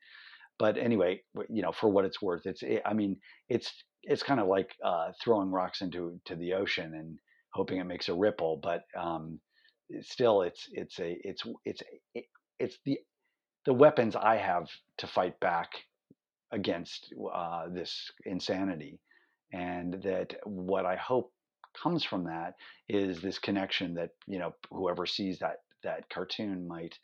[0.59, 3.17] but anyway you know for what it's worth it's it, i mean
[3.49, 3.71] it's
[4.03, 7.17] it's kind of like uh, throwing rocks into to the ocean and
[7.53, 9.39] hoping it makes a ripple but um,
[10.01, 12.25] still it's it's a it's it's it,
[12.59, 12.99] it's the
[13.65, 15.69] the weapons i have to fight back
[16.51, 18.99] against uh, this insanity
[19.53, 21.32] and that what i hope
[21.81, 22.55] comes from that
[22.89, 26.97] is this connection that you know whoever sees that that cartoon might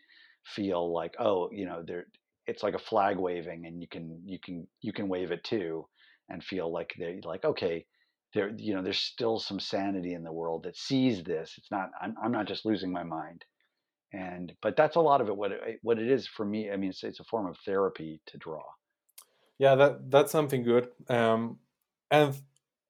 [0.43, 2.05] feel like oh you know there
[2.47, 5.85] it's like a flag waving and you can you can you can wave it too
[6.29, 7.85] and feel like they like okay
[8.33, 11.55] there you know there's still some sanity in the world that sees this.
[11.57, 13.43] It's not I'm, I'm not just losing my mind.
[14.13, 16.75] And but that's a lot of it what it, what it is for me i
[16.77, 18.63] mean it's, it's a form of therapy to draw.
[19.57, 21.57] Yeah that that's something good um
[22.09, 22.35] and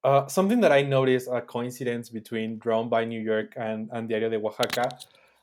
[0.03, 4.29] uh, something that I noticed a coincidence between Drawn by New York and, and Diario
[4.29, 4.89] de Oaxaca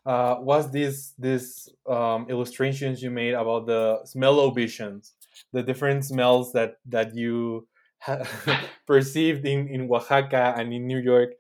[0.07, 5.13] uh, was this this um, illustrations you made about the smell visions,
[5.53, 7.67] the different smells that that you
[8.87, 11.31] perceived in, in Oaxaca and in New York.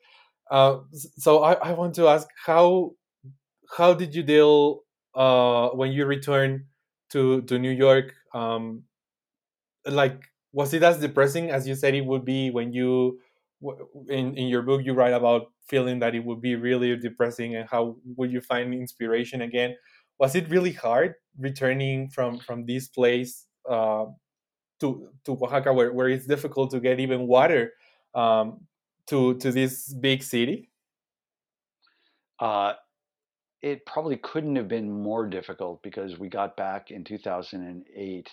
[0.50, 2.92] Uh, so I, I want to ask how
[3.76, 4.82] how did you deal
[5.14, 6.64] uh, when you returned
[7.10, 8.14] to to New York?
[8.34, 8.82] Um,
[9.86, 10.22] like
[10.56, 13.20] was it as depressing as you said it would be when you
[14.08, 17.68] in in your book you write about feeling that it would be really depressing and
[17.68, 19.76] how would you find inspiration again?
[20.18, 24.06] Was it really hard returning from from this place uh,
[24.80, 27.72] to to Oaxaca where, where it's difficult to get even water
[28.14, 28.60] um,
[29.08, 30.70] to to this big city?
[32.38, 32.74] Uh,
[33.62, 38.30] it probably couldn't have been more difficult because we got back in 2008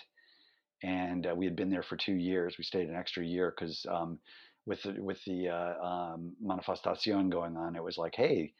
[0.84, 2.56] and uh, we had been there for two years.
[2.58, 4.18] We stayed an extra year because um,
[4.66, 8.52] with the, with the uh, um, manifestacion going on, it was like, hey,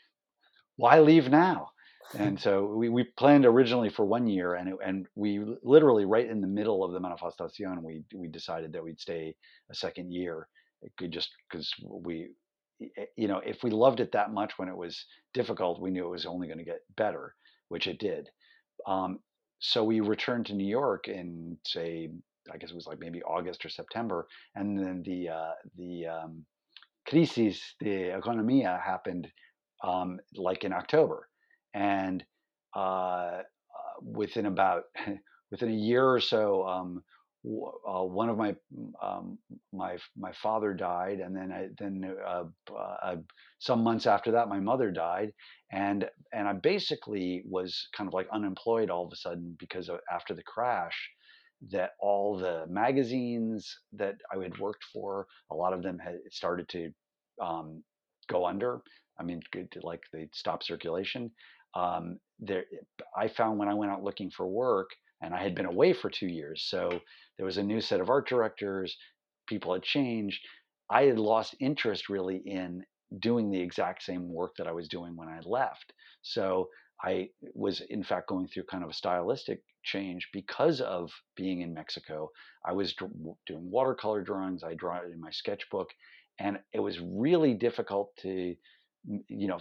[0.77, 1.69] why leave now?
[2.17, 6.29] And so we, we planned originally for one year, and it, and we literally right
[6.29, 9.37] in the middle of the manifestacion, we we decided that we'd stay
[9.71, 10.49] a second year.
[10.81, 12.31] It could just because we,
[13.17, 16.11] you know, if we loved it that much when it was difficult, we knew it
[16.11, 17.35] was only going to get better,
[17.69, 18.31] which it did.
[18.87, 19.19] Um,
[19.67, 22.11] so we returned to New York in say
[22.53, 26.45] I guess it was like maybe August or September, and then the uh, the um,
[27.09, 29.29] crisis the economia happened
[29.83, 31.29] um, like in October,
[31.73, 32.23] and
[32.77, 33.41] uh, uh,
[34.03, 34.85] within about
[35.51, 37.03] within a year or so, um,
[37.47, 38.55] uh, one of my
[39.03, 39.39] um,
[39.73, 43.17] my my father died, and then I, then uh, uh,
[43.59, 45.33] some months after that, my mother died,
[45.71, 50.01] and and I basically was kind of like unemployed all of a sudden because of,
[50.11, 50.97] after the crash,
[51.71, 56.69] that all the magazines that I had worked for, a lot of them had started
[56.71, 56.91] to
[57.43, 57.83] um,
[58.29, 58.81] go under.
[59.19, 59.43] I mean,
[59.83, 61.31] like they stopped circulation.
[61.75, 62.65] Um, there,
[63.17, 64.91] I found when I went out looking for work,
[65.25, 67.01] and I had been away for two years, so
[67.37, 68.97] there was a new set of art directors.
[69.49, 70.41] People had changed.
[70.91, 72.85] I had lost interest really in
[73.21, 75.93] doing the exact same work that I was doing when I left.
[76.23, 76.69] So
[77.03, 81.75] I was, in fact, going through kind of a stylistic change because of being in
[81.75, 82.31] Mexico.
[82.65, 84.63] I was doing watercolor drawings.
[84.63, 85.89] I draw it in my sketchbook,
[86.39, 88.55] and it was really difficult to,
[89.29, 89.59] you know,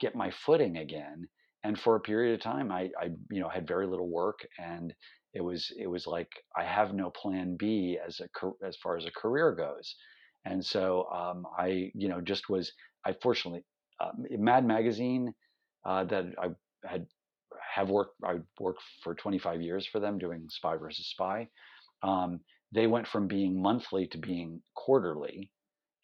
[0.00, 1.28] get my footing again.
[1.64, 4.94] And for a period of time, I, I you know, had very little work, and
[5.34, 8.28] it was it was like I have no plan B as a
[8.64, 9.96] as far as a career goes,
[10.44, 12.72] and so um, I you know just was
[13.04, 13.64] I fortunately
[14.00, 15.34] uh, Mad Magazine
[15.84, 16.48] uh, that I
[16.88, 17.06] had
[17.74, 21.48] have worked I worked for 25 years for them doing Spy versus Spy.
[22.02, 22.40] Um,
[22.72, 25.50] they went from being monthly to being quarterly,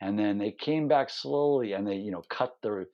[0.00, 2.86] and then they came back slowly and they you know cut the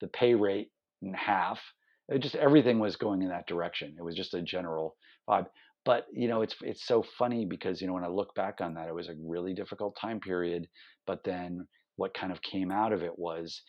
[0.00, 0.70] the pay rate
[1.02, 1.60] in half.
[2.08, 3.94] It just everything was going in that direction.
[3.98, 4.96] It was just a general
[5.28, 5.46] vibe
[5.88, 8.74] but you know it's it's so funny because you know when i look back on
[8.74, 10.68] that it was a really difficult time period
[11.06, 11.66] but then
[11.96, 13.62] what kind of came out of it was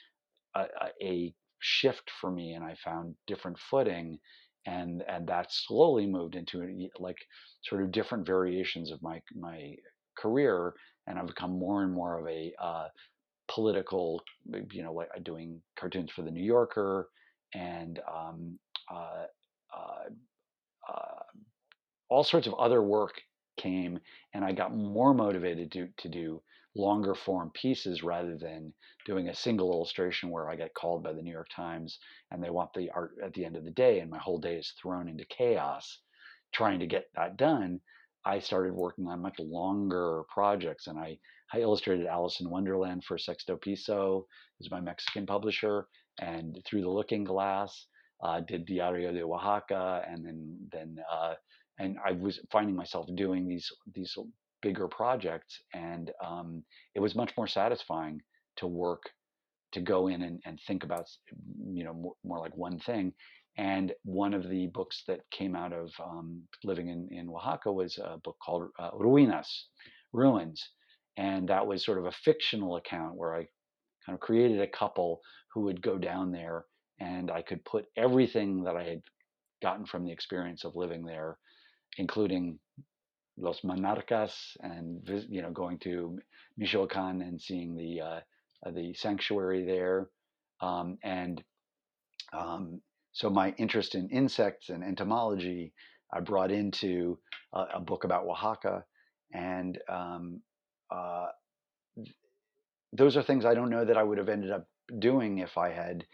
[0.55, 0.65] a,
[1.01, 4.19] a shift for me and i found different footing
[4.65, 7.17] and and that slowly moved into like
[7.63, 9.73] sort of different variations of my my
[10.17, 10.73] career
[11.07, 12.87] and i've become more and more of a uh,
[13.49, 14.21] political
[14.71, 17.07] you know like doing cartoons for the new yorker
[17.53, 18.59] and um,
[18.91, 19.25] uh,
[19.75, 20.09] uh,
[20.91, 21.23] uh
[22.09, 23.21] all sorts of other work
[23.57, 23.99] came
[24.33, 26.41] and I got more motivated to, to do
[26.75, 28.73] longer form pieces rather than
[29.05, 31.99] doing a single illustration where I get called by the New York Times
[32.31, 34.55] and they want the art at the end of the day and my whole day
[34.55, 35.99] is thrown into chaos
[36.53, 37.79] trying to get that done.
[38.25, 41.17] I started working on much longer projects and I,
[41.53, 44.25] I illustrated Alice in Wonderland for Sexto Piso,
[44.57, 45.87] who's my Mexican publisher,
[46.19, 47.87] and Through the Looking Glass,
[48.21, 51.35] uh, did Diario de Oaxaca, and then then uh,
[51.79, 54.15] and I was finding myself doing these these
[54.61, 56.63] bigger projects, and um,
[56.95, 58.21] it was much more satisfying
[58.57, 59.03] to work
[59.71, 61.05] to go in and, and think about
[61.71, 63.13] you know more, more, like one thing.
[63.57, 67.97] And one of the books that came out of um, living in, in Oaxaca was
[67.97, 69.47] a book called uh, Ruinas,
[70.13, 70.69] Ruins,
[71.17, 73.47] and that was sort of a fictional account where I
[74.05, 75.21] kind of created a couple
[75.53, 76.65] who would go down there,
[76.99, 79.01] and I could put everything that I had
[79.61, 81.37] gotten from the experience of living there
[81.97, 82.59] including
[83.37, 86.19] Los Monarcas and you know going to
[86.57, 88.19] Michoacan and seeing the uh,
[88.65, 90.09] uh, the sanctuary there,
[90.61, 91.43] um, and
[92.33, 92.81] um,
[93.13, 95.73] so my interest in insects and entomology
[96.11, 97.19] I brought into
[97.53, 98.83] a, a book about Oaxaca,
[99.33, 100.41] and um,
[100.91, 101.27] uh,
[102.91, 104.67] those are things I don't know that I would have ended up
[104.99, 106.05] doing if I had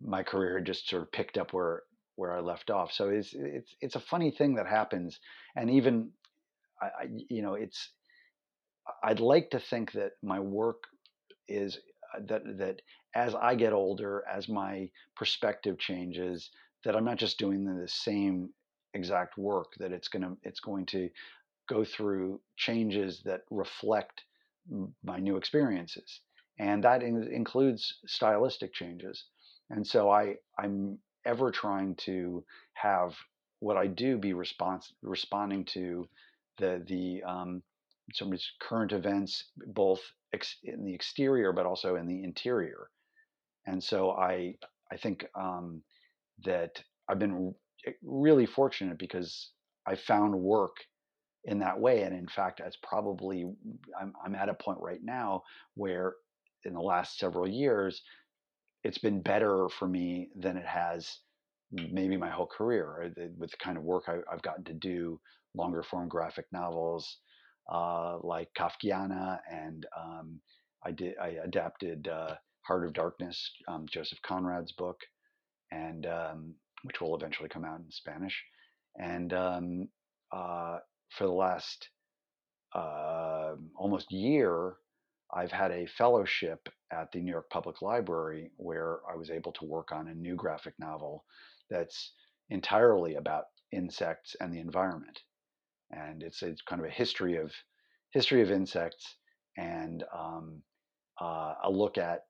[0.00, 1.82] my career just sort of picked up where
[2.16, 2.92] where I left off.
[2.92, 5.18] So it's it's it's a funny thing that happens,
[5.56, 6.10] and even
[6.80, 7.90] I, I you know it's
[9.02, 10.84] I'd like to think that my work
[11.48, 11.78] is
[12.14, 12.82] uh, that that
[13.14, 16.50] as I get older, as my perspective changes,
[16.84, 18.50] that I'm not just doing the same
[18.94, 19.72] exact work.
[19.78, 21.08] That it's gonna it's going to
[21.68, 24.22] go through changes that reflect
[25.04, 26.20] my new experiences,
[26.58, 29.24] and that in, includes stylistic changes.
[29.70, 32.44] And so I I'm ever trying to
[32.74, 33.14] have
[33.60, 36.08] what I do be response responding to
[36.58, 37.62] the the um,
[38.14, 40.00] some current events, both
[40.32, 42.88] ex- in the exterior but also in the interior.
[43.66, 44.54] And so I
[44.90, 45.82] I think um,
[46.44, 47.54] that I've been
[48.02, 49.50] really fortunate because
[49.86, 50.76] I found work
[51.44, 52.02] in that way.
[52.02, 53.44] And in fact, it's probably
[54.00, 55.42] I'm, I'm at a point right now
[55.74, 56.14] where
[56.64, 58.02] in the last several years,
[58.84, 61.18] it's been better for me than it has
[61.70, 65.20] maybe my whole career with the kind of work I, have gotten to do,
[65.54, 67.18] longer form graphic novels,
[67.70, 70.40] uh, like Kafkiana, and um,
[70.84, 75.00] I did I adapted uh, Heart of Darkness, um, Joseph Conrad's book,
[75.70, 76.54] and um,
[76.84, 78.42] which will eventually come out in Spanish.
[78.98, 79.88] And um,
[80.32, 80.78] uh,
[81.10, 81.88] for the last
[82.74, 84.76] uh, almost year,
[85.32, 89.64] I've had a fellowship at the New York Public Library where I was able to
[89.64, 91.24] work on a new graphic novel
[91.70, 92.12] that's
[92.50, 95.20] entirely about insects and the environment.
[95.90, 97.52] And it's it's kind of a history of
[98.10, 99.16] history of insects
[99.56, 100.62] and um,
[101.20, 102.24] uh, a look at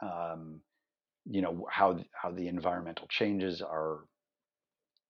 [0.00, 0.60] um,
[1.26, 4.00] you know how how the environmental changes are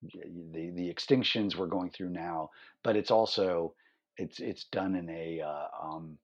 [0.03, 2.51] the the extinctions we're going through now,
[2.83, 3.75] but it's also
[4.17, 6.19] it's it's done in a uh, um,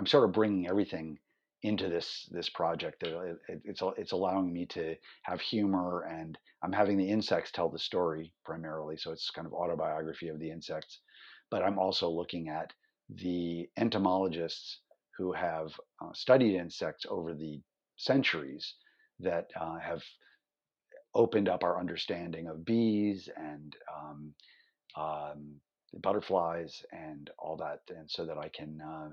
[0.00, 1.18] I'm sort of bringing everything
[1.62, 3.02] into this this project.
[3.02, 7.68] It, it, it's it's allowing me to have humor, and I'm having the insects tell
[7.68, 8.96] the story primarily.
[8.96, 11.00] So it's kind of autobiography of the insects,
[11.50, 12.72] but I'm also looking at
[13.10, 14.78] the entomologists
[15.18, 15.68] who have
[16.02, 17.60] uh, studied insects over the
[17.96, 18.76] centuries
[19.18, 20.02] that uh, have
[21.14, 24.32] opened up our understanding of bees and um,
[24.96, 25.60] um,
[26.02, 29.10] butterflies and all that, and so that I can uh,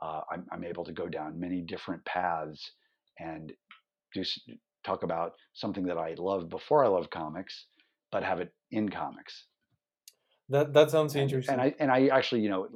[0.00, 2.72] uh, I'm, I'm, able to go down many different paths
[3.18, 3.52] and
[4.12, 4.22] do
[4.84, 7.66] talk about something that I loved before I loved comics,
[8.12, 9.46] but have it in comics.
[10.48, 11.54] That that sounds and, interesting.
[11.54, 12.68] And I and I actually, you know,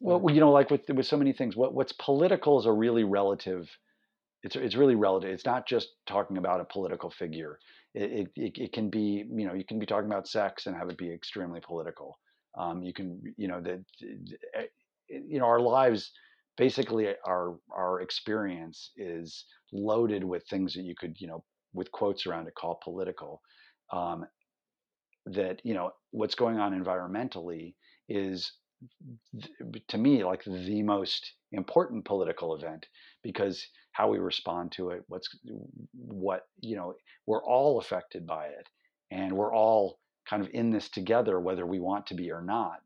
[0.00, 3.04] well, you know, like with with so many things, what what's political is a really
[3.04, 3.68] relative.
[4.42, 5.30] It's it's really relative.
[5.30, 7.58] It's not just talking about a political figure.
[7.94, 10.90] It it, it can be you know you can be talking about sex and have
[10.90, 12.18] it be extremely political.
[12.56, 13.82] Um, you can you know that
[14.54, 14.66] eh,
[15.08, 16.12] you know our lives
[16.56, 21.44] basically our our experience is loaded with things that you could you know
[21.74, 23.40] with quotes around it call political
[23.92, 24.26] um,
[25.26, 27.74] that you know what's going on environmentally
[28.08, 28.52] is
[29.88, 32.86] to me like the most important political event
[33.22, 35.28] because how we respond to it what's
[35.94, 36.94] what you know
[37.26, 38.68] we're all affected by it
[39.10, 39.98] and we're all
[40.28, 42.80] kind of in this together whether we want to be or not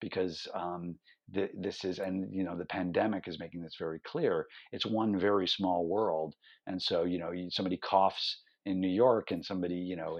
[0.00, 0.96] because um,
[1.34, 5.18] th- this is and you know the pandemic is making this very clear it's one
[5.18, 6.34] very small world
[6.66, 10.18] and so you know somebody coughs in new york and somebody you know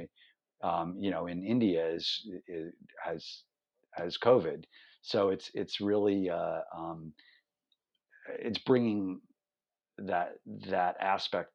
[0.62, 3.42] um, you know, in India is, is, has
[3.92, 4.64] has COVID.
[5.02, 7.12] So it's it's really uh, um,
[8.38, 9.20] it's bringing
[9.98, 10.34] that
[10.68, 11.50] that aspect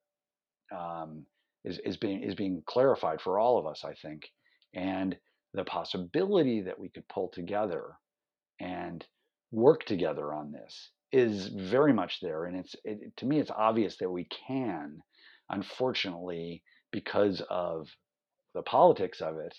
[0.76, 1.26] um,
[1.64, 4.30] is is being is being clarified for all of us, I think,
[4.74, 5.16] and
[5.54, 7.94] the possibility that we could pull together
[8.60, 9.06] and
[9.56, 13.98] work together on this is very much there, and it's it, to me it's obvious
[13.98, 15.00] that we can.
[15.50, 17.88] Unfortunately, because of
[18.56, 19.56] the politics of it.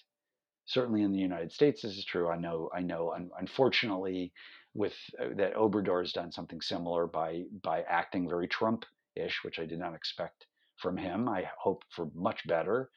[0.65, 2.29] Certainly in the United States, this is true.
[2.29, 2.71] I know.
[2.75, 3.15] I know.
[3.39, 4.33] unfortunately,
[4.75, 9.67] with uh, that Obrador has done something similar by by acting very Trump-ish, which I
[9.67, 10.47] did not expect
[10.79, 11.29] from him.
[11.29, 12.91] I hope for much better.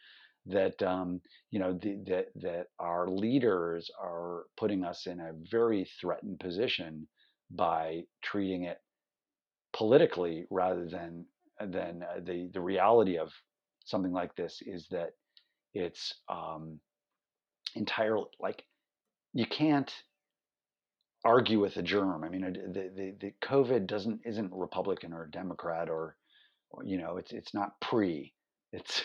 [0.49, 1.21] That um,
[1.51, 7.07] you know the, that that our leaders are putting us in a very threatened position
[7.51, 8.79] by treating it
[9.73, 11.25] politically rather than
[11.59, 13.31] than uh, the the reality of
[13.85, 15.11] something like this is that
[15.73, 16.79] it's um,
[17.75, 18.63] entirely like
[19.33, 19.93] you can't
[21.25, 22.23] argue with a germ.
[22.23, 26.15] I mean, the, the, the COVID doesn't isn't Republican or Democrat or,
[26.71, 28.33] or you know, it's it's not pre.
[28.71, 29.03] It's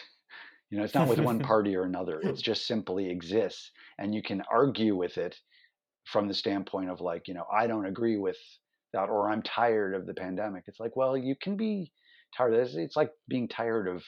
[0.75, 2.21] you know, it's not with one party or another.
[2.21, 5.37] It just simply exists, and you can argue with it
[6.05, 8.37] from the standpoint of like, you know, I don't agree with
[8.93, 10.65] that or i'm tired of the pandemic.
[10.67, 11.93] It's like well you can be
[12.37, 14.03] tired of this it's like being tired of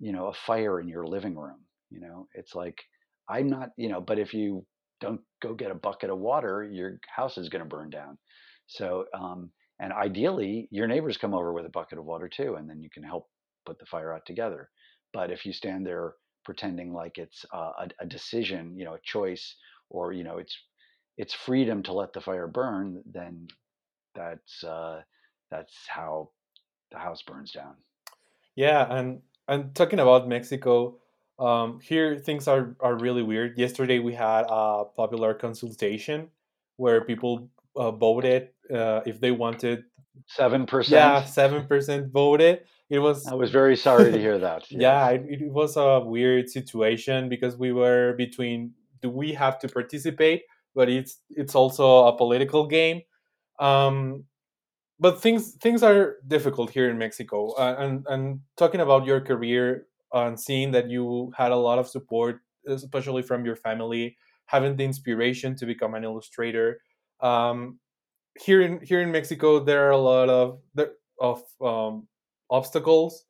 [0.00, 1.60] you know a fire in your living room
[1.90, 2.26] you know?
[2.34, 2.82] It's like
[3.28, 4.66] i'm not you know but if you
[5.00, 8.18] don't go get a bucket of water your house is going to burn down.
[8.66, 9.50] So um,
[9.80, 12.90] and ideally your neighbors come over with a bucket of water too and then you
[12.90, 13.28] can help
[13.66, 14.68] put the fire out together
[15.12, 19.00] but if you stand there pretending like it's uh, a, a decision you know a
[19.04, 19.56] choice
[19.90, 20.56] or you know it's
[21.16, 23.46] it's freedom to let the fire burn then
[24.14, 25.02] that's uh,
[25.50, 26.30] that's how
[26.92, 27.76] the house burns down
[28.54, 31.00] Yeah, and and talking about Mexico,
[31.38, 33.58] um, here things are are really weird.
[33.58, 36.30] Yesterday we had a popular consultation
[36.76, 39.84] where people uh, voted uh, if they wanted.
[40.26, 42.66] seven percent Yeah, seven percent voted.
[42.92, 46.50] It was i was very sorry to hear that yeah, it, it was a weird
[46.50, 50.42] situation because we were between do we have to participate,
[50.74, 53.00] but it's it's also a political game.
[53.58, 54.24] Um,
[55.00, 57.52] but things things are difficult here in Mexico.
[57.52, 61.88] Uh, and and talking about your career and seeing that you had a lot of
[61.88, 66.80] support, especially from your family, having the inspiration to become an illustrator.
[67.20, 67.78] Um,
[68.38, 72.06] here in here in Mexico, there are a lot of there, of um,
[72.52, 73.24] obstacles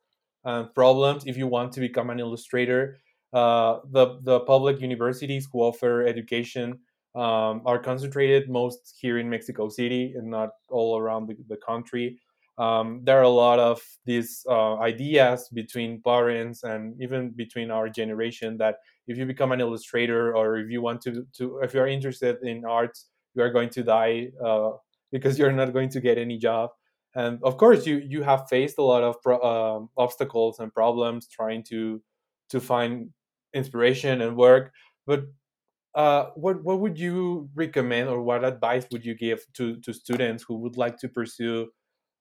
[0.45, 2.99] and problems if you want to become an illustrator.
[3.33, 6.79] Uh, the the public universities who offer education
[7.15, 12.19] um, are concentrated most here in Mexico City and not all around the, the country.
[12.57, 17.89] Um, there are a lot of these uh, ideas between parents and even between our
[17.89, 18.75] generation that
[19.07, 22.63] if you become an illustrator or if you want to, to if you're interested in
[22.65, 24.71] arts, you are going to die uh,
[25.11, 26.69] because you're not going to get any job.
[27.15, 31.27] And of course, you you have faced a lot of pro- um obstacles and problems
[31.27, 32.01] trying to
[32.49, 33.11] to find
[33.53, 34.73] inspiration and work.
[35.05, 35.25] But
[35.95, 40.43] uh, what what would you recommend or what advice would you give to to students
[40.47, 41.69] who would like to pursue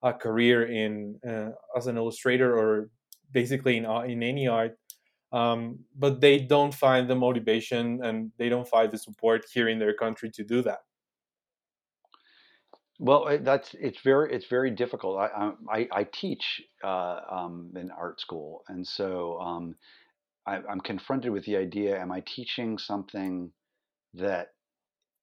[0.02, 2.90] a career in uh, as an illustrator or
[3.32, 4.76] basically in in any art,
[5.32, 9.78] um, but they don't find the motivation and they don't find the support here in
[9.78, 10.80] their country to do that?
[13.02, 15.18] Well, that's it's very it's very difficult.
[15.18, 19.74] I I, I teach uh, um, in art school, and so um,
[20.46, 23.52] I, I'm confronted with the idea: Am I teaching something
[24.14, 24.48] that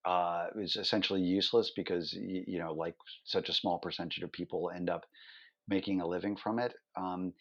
[0.06, 4.90] uh, is essentially useless because you know, like such a small percentage of people end
[4.90, 5.06] up
[5.68, 6.74] making a living from it?
[6.98, 7.34] Um,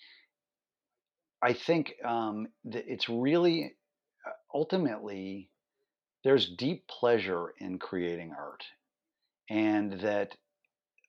[1.43, 3.77] I think um, that it's really
[4.27, 5.51] uh, ultimately
[6.25, 8.65] there's deep pleasure in creating art,
[9.51, 10.37] and that.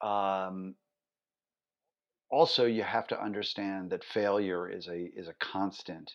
[0.05, 0.75] Um,
[2.31, 6.11] also you have to understand that failure is a is a constant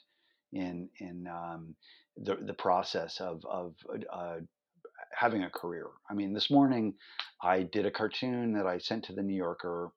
[0.53, 1.75] in in um,
[2.17, 3.75] the the process of of
[4.13, 4.37] uh,
[5.13, 5.89] having a career.
[6.11, 6.95] I mean, this morning
[7.43, 9.91] I did a cartoon that I sent to the New Yorker,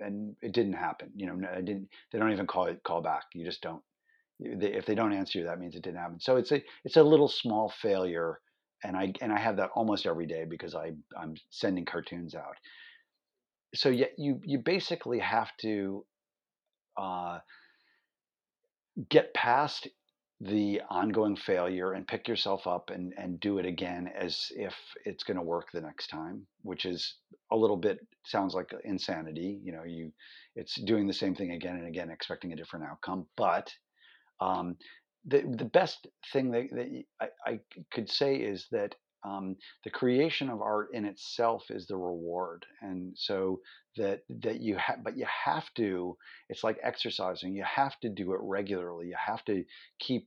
[0.00, 1.10] and it didn't happen.
[1.16, 1.88] You know, I didn't.
[2.12, 3.24] They don't even call it call back.
[3.34, 3.82] You just don't.
[4.40, 6.20] If they don't answer you, that means it didn't happen.
[6.20, 8.40] So it's a it's a little small failure,
[8.84, 12.56] and I and I have that almost every day because I I'm sending cartoons out.
[13.74, 16.04] So yeah, you you basically have to
[16.96, 17.38] uh,
[19.08, 19.88] get past
[20.40, 24.74] the ongoing failure and pick yourself up and and do it again as if
[25.04, 27.14] it's going to work the next time which is
[27.52, 30.12] a little bit sounds like insanity you know you
[30.56, 33.72] it's doing the same thing again and again expecting a different outcome but
[34.40, 34.76] um,
[35.26, 37.60] the the best thing that, that I, I
[37.92, 38.94] could say is that
[39.24, 43.60] um, the creation of art in itself is the reward, and so
[43.96, 46.16] that that you have, but you have to.
[46.50, 47.54] It's like exercising.
[47.54, 49.06] You have to do it regularly.
[49.08, 49.64] You have to
[49.98, 50.26] keep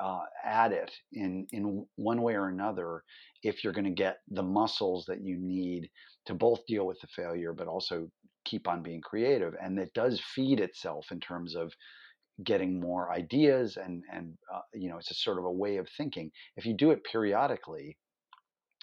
[0.00, 3.04] uh, at it in in one way or another
[3.42, 5.88] if you're going to get the muscles that you need
[6.26, 8.08] to both deal with the failure, but also
[8.44, 9.54] keep on being creative.
[9.62, 11.72] And it does feed itself in terms of
[12.44, 15.88] getting more ideas and and uh, you know it's a sort of a way of
[15.96, 16.30] thinking.
[16.56, 17.96] If you do it periodically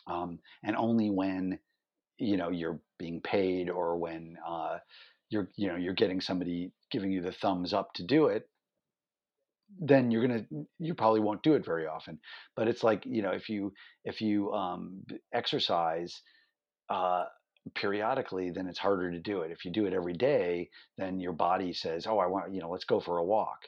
[0.07, 1.59] um, and only when
[2.17, 4.77] you know you're being paid or when uh,
[5.29, 8.49] you're you know you're getting somebody giving you the thumbs up to do it
[9.79, 10.45] then you're gonna
[10.79, 12.19] you probably won't do it very often.
[12.55, 13.73] But it's like you know if you
[14.03, 16.21] if you um, exercise
[16.89, 17.25] uh,
[17.75, 19.51] periodically, then it's harder to do it.
[19.51, 22.69] If you do it every day, then your body says, "Oh, I want you know,
[22.69, 23.59] let's go for a walk."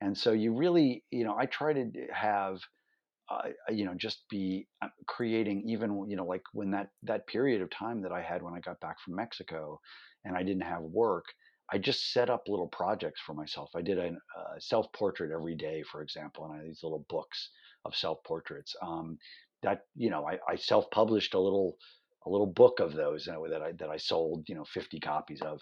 [0.00, 2.58] And so you really, you know, I try to have,
[3.30, 7.62] uh, you know, just be uh, creating even, you know, like when that that period
[7.62, 9.80] of time that I had when I got back from Mexico,
[10.24, 11.26] and I didn't have work.
[11.72, 13.70] I just set up little projects for myself.
[13.76, 17.06] I did a, a self portrait every day, for example, and I had these little
[17.08, 17.50] books
[17.84, 18.74] of self portraits.
[18.82, 19.18] Um,
[19.62, 21.76] that you know, I, I self published a little
[22.26, 25.00] a little book of those you know, that I that I sold you know 50
[25.00, 25.60] copies of.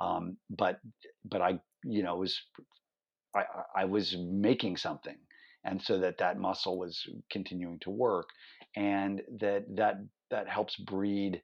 [0.00, 0.80] Um, but
[1.24, 2.40] but I you know was
[3.34, 3.44] I,
[3.76, 5.16] I was making something
[5.64, 8.28] and so that that muscle was continuing to work
[8.76, 9.96] and that that
[10.30, 11.42] that helps breed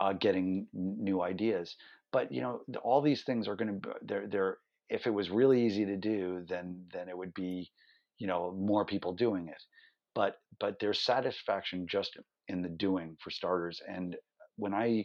[0.00, 1.76] uh, getting new ideas
[2.12, 4.58] but you know all these things are going to they're they're
[4.88, 7.70] if it was really easy to do then then it would be
[8.18, 9.62] you know more people doing it
[10.14, 12.16] but but there's satisfaction just
[12.48, 14.16] in the doing for starters and
[14.56, 15.04] when i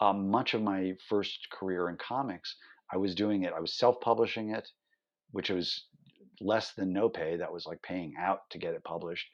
[0.00, 2.56] um, much of my first career in comics
[2.92, 4.68] i was doing it i was self-publishing it
[5.32, 5.86] which was
[6.40, 7.36] less than no pay.
[7.36, 9.26] That was like paying out to get it published,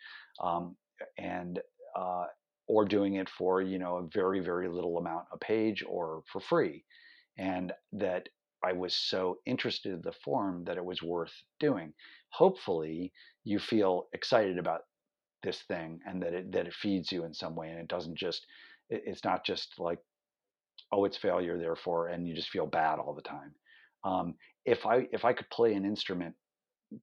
[0.43, 0.77] um,
[1.19, 1.61] and
[1.97, 2.27] uh,
[2.67, 6.41] or doing it for you know a very very little amount a page or for
[6.41, 6.85] free,
[7.39, 8.29] and that
[8.65, 11.93] I was so interested in the form that it was worth doing.
[12.31, 13.13] Hopefully,
[13.45, 14.83] you feel excited about
[15.45, 18.19] this thing and that it that it feeds you in some way, and it doesn't
[18.19, 18.47] just
[18.91, 20.01] it, it's not just like
[20.93, 23.55] oh it's failure therefore and you just feel bad all the time.
[24.05, 24.35] Um,
[24.65, 26.35] if I if I could play an instrument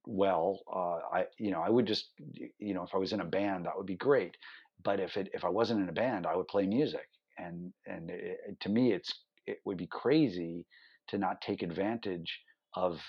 [0.06, 2.10] well, uh, I you know I would just
[2.58, 4.36] you know if I was in a band that would be great,
[4.84, 8.10] but if it if I wasn't in a band I would play music and and
[8.10, 9.12] it, to me it's
[9.46, 10.66] it would be crazy
[11.08, 12.40] to not take advantage
[12.74, 13.00] of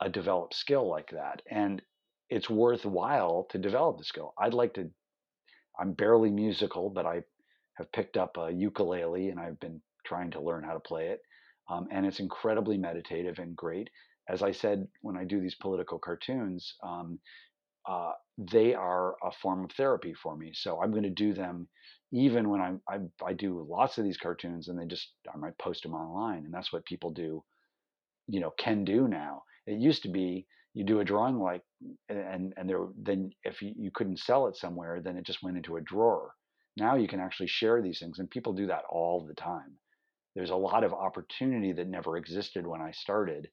[0.00, 1.80] a developed skill like that and
[2.32, 4.34] it's worthwhile to develop the skill.
[4.38, 4.90] I'd like to
[5.78, 7.22] I'm barely musical but I
[7.74, 11.20] have picked up a ukulele and I've been trying to learn how to play it
[11.70, 13.88] um, and it's incredibly meditative and great
[14.28, 17.18] as I said when I do these political cartoons, um,
[17.88, 20.52] uh, they are a form of therapy for me.
[20.54, 21.68] So I'm going to do them
[22.12, 25.58] even when I'm, I, I do lots of these cartoons and they just, I might
[25.58, 26.44] post them online.
[26.44, 27.42] And that's what people do,
[28.28, 29.42] you know, can do now.
[29.66, 31.62] It used to be you do a drawing like,
[32.08, 35.56] and, and there, then if you, you couldn't sell it somewhere, then it just went
[35.56, 36.32] into a drawer.
[36.76, 39.72] Now you can actually share these things and people do that all the time.
[40.34, 43.48] There's a lot of opportunity that never existed when I started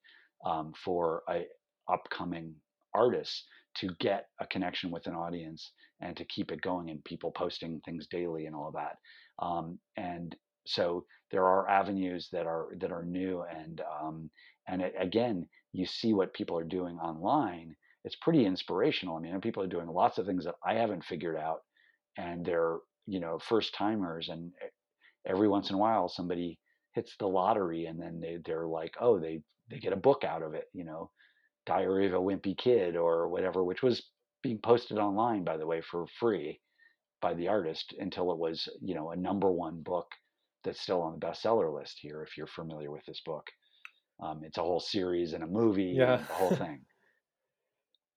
[0.45, 1.43] um, for a
[1.91, 2.55] upcoming
[2.93, 3.45] artists
[3.75, 7.81] to get a connection with an audience and to keep it going and people posting
[7.81, 8.97] things daily and all of that
[9.39, 14.29] um, and so there are avenues that are that are new and um,
[14.67, 19.39] and it, again you see what people are doing online it's pretty inspirational i mean
[19.41, 21.59] people are doing lots of things that i haven't figured out
[22.17, 24.51] and they're you know first timers and
[25.27, 26.59] every once in a while somebody
[26.93, 30.41] hits the lottery and then they, they're like oh they they get a book out
[30.41, 31.11] of it, you know,
[31.65, 34.09] Diary of a Wimpy Kid or whatever, which was
[34.41, 36.59] being posted online, by the way, for free
[37.21, 40.07] by the artist until it was, you know, a number one book
[40.63, 42.23] that's still on the bestseller list here.
[42.23, 43.45] If you're familiar with this book,
[44.21, 46.81] um, it's a whole series and a movie, yeah, the whole thing.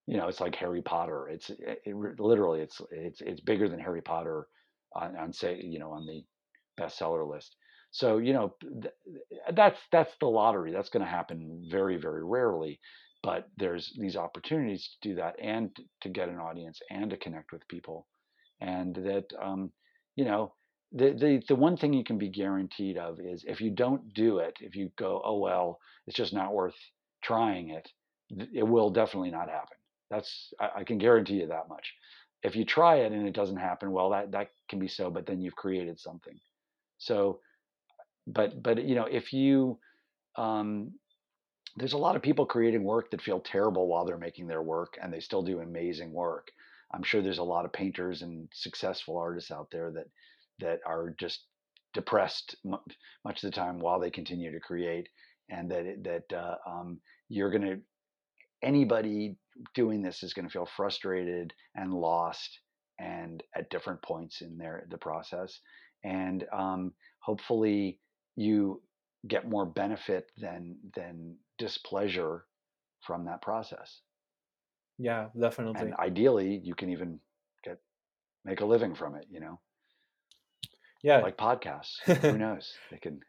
[0.06, 1.28] you know, it's like Harry Potter.
[1.28, 4.46] It's it, it, literally it's it's it's bigger than Harry Potter
[4.94, 6.24] on, on say you know on the
[6.80, 7.56] bestseller list.
[7.92, 8.94] So you know th-
[9.54, 10.72] that's that's the lottery.
[10.72, 12.80] That's going to happen very very rarely,
[13.22, 15.70] but there's these opportunities to do that and
[16.02, 18.06] to get an audience and to connect with people,
[18.60, 19.70] and that um,
[20.16, 20.54] you know
[20.94, 24.38] the, the the one thing you can be guaranteed of is if you don't do
[24.38, 26.76] it, if you go oh well it's just not worth
[27.22, 27.88] trying it,
[28.52, 29.76] it will definitely not happen.
[30.10, 31.94] That's I, I can guarantee you that much.
[32.42, 35.26] If you try it and it doesn't happen, well that that can be so, but
[35.26, 36.38] then you've created something.
[36.98, 37.40] So
[38.26, 39.78] but but you know if you
[40.36, 40.92] um,
[41.76, 44.98] there's a lot of people creating work that feel terrible while they're making their work
[45.02, 46.48] and they still do amazing work
[46.94, 50.06] i'm sure there's a lot of painters and successful artists out there that
[50.62, 51.44] that are just
[51.94, 55.08] depressed much of the time while they continue to create
[55.50, 57.78] and that that uh, um, you're going to
[58.62, 59.36] anybody
[59.74, 62.60] doing this is going to feel frustrated and lost
[62.98, 65.60] and at different points in their the process
[66.04, 67.98] and um, hopefully
[68.36, 68.80] you
[69.28, 72.44] get more benefit than than displeasure
[73.00, 74.00] from that process.
[74.98, 75.80] Yeah, definitely.
[75.80, 77.20] And ideally, you can even
[77.64, 77.78] get
[78.44, 79.26] make a living from it.
[79.30, 79.60] You know.
[81.02, 81.18] Yeah.
[81.18, 82.00] Like podcasts.
[82.04, 82.72] Who knows?
[82.90, 83.20] They can.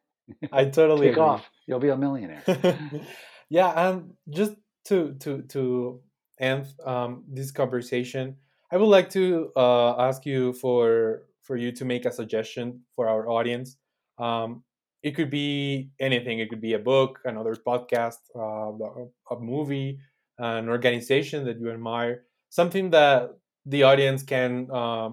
[0.52, 1.24] I totally take agree.
[1.24, 1.50] off.
[1.68, 2.44] You'll be a millionaire.
[3.50, 4.54] yeah, and just
[4.86, 6.02] to to to
[6.40, 8.38] end um, this conversation,
[8.72, 13.08] I would like to uh, ask you for for you to make a suggestion for
[13.08, 13.78] our audience.
[14.18, 14.64] Um,
[15.02, 16.40] it could be anything.
[16.40, 18.72] It could be a book, another podcast, uh,
[19.36, 20.00] a movie,
[20.38, 23.32] an organization that you admire, something that
[23.66, 25.10] the audience can uh,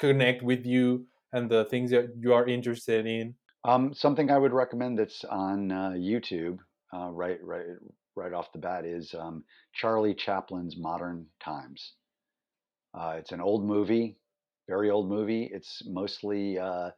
[0.00, 3.34] connect with you and the things that you are interested in.
[3.64, 6.58] Um, something I would recommend that's on uh, YouTube,
[6.92, 7.66] uh, right, right,
[8.16, 11.94] right off the bat, is um, Charlie Chaplin's Modern Times.
[12.92, 14.18] Uh, it's an old movie,
[14.68, 15.48] very old movie.
[15.52, 16.90] It's mostly uh,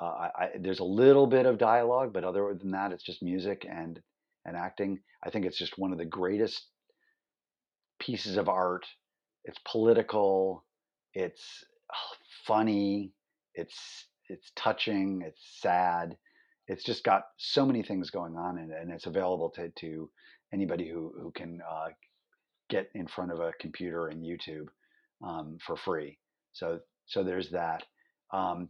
[0.00, 3.66] uh, I, there's a little bit of dialogue, but other than that, it's just music
[3.68, 4.00] and
[4.44, 5.00] and acting.
[5.24, 6.68] I think it's just one of the greatest
[7.98, 8.86] pieces of art.
[9.44, 10.64] It's political.
[11.14, 11.64] It's
[12.46, 13.12] funny.
[13.56, 15.22] It's it's touching.
[15.26, 16.16] It's sad.
[16.68, 20.10] It's just got so many things going on in it, and it's available to to
[20.52, 21.88] anybody who who can uh,
[22.68, 24.66] get in front of a computer and YouTube
[25.24, 26.18] um, for free.
[26.52, 27.84] So so there's that.
[28.32, 28.68] Um,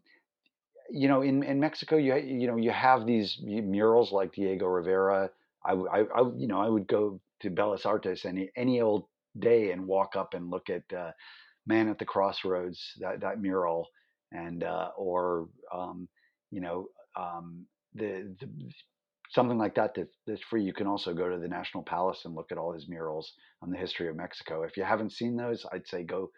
[0.91, 5.31] you know, in, in Mexico, you you know you have these murals like Diego Rivera.
[5.65, 9.07] I, I, I you know I would go to Bellas Artes any any old
[9.39, 11.11] day and walk up and look at uh,
[11.67, 13.89] Man at the Crossroads that that mural
[14.33, 16.09] and uh, or um,
[16.51, 18.49] you know um, the, the
[19.31, 20.63] something like that, that that's free.
[20.63, 23.71] You can also go to the National Palace and look at all his murals on
[23.71, 24.63] the history of Mexico.
[24.63, 26.31] If you haven't seen those, I'd say go.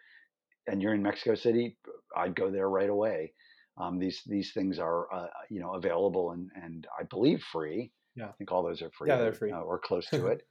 [0.67, 1.77] And you're in Mexico City,
[2.15, 3.33] I'd go there right away.
[3.77, 7.91] Um, these these things are uh, you know available and and I believe free.
[8.15, 9.09] Yeah, I think all those are free.
[9.09, 10.41] Yeah, they're free uh, or close to it.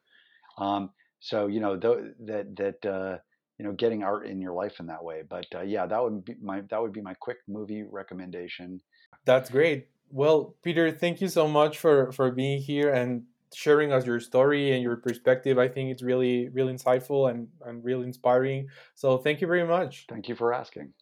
[0.57, 3.19] Um, so you know th- that that uh,
[3.59, 5.23] you know getting art in your life in that way.
[5.29, 8.81] But uh, yeah, that would be my that would be my quick movie recommendation.
[9.25, 9.89] That's great.
[10.11, 14.73] Well, Peter, thank you so much for for being here and sharing us your story
[14.73, 15.59] and your perspective.
[15.59, 18.69] I think it's really really insightful and and really inspiring.
[18.95, 20.07] So thank you very much.
[20.09, 20.93] Thank you for asking.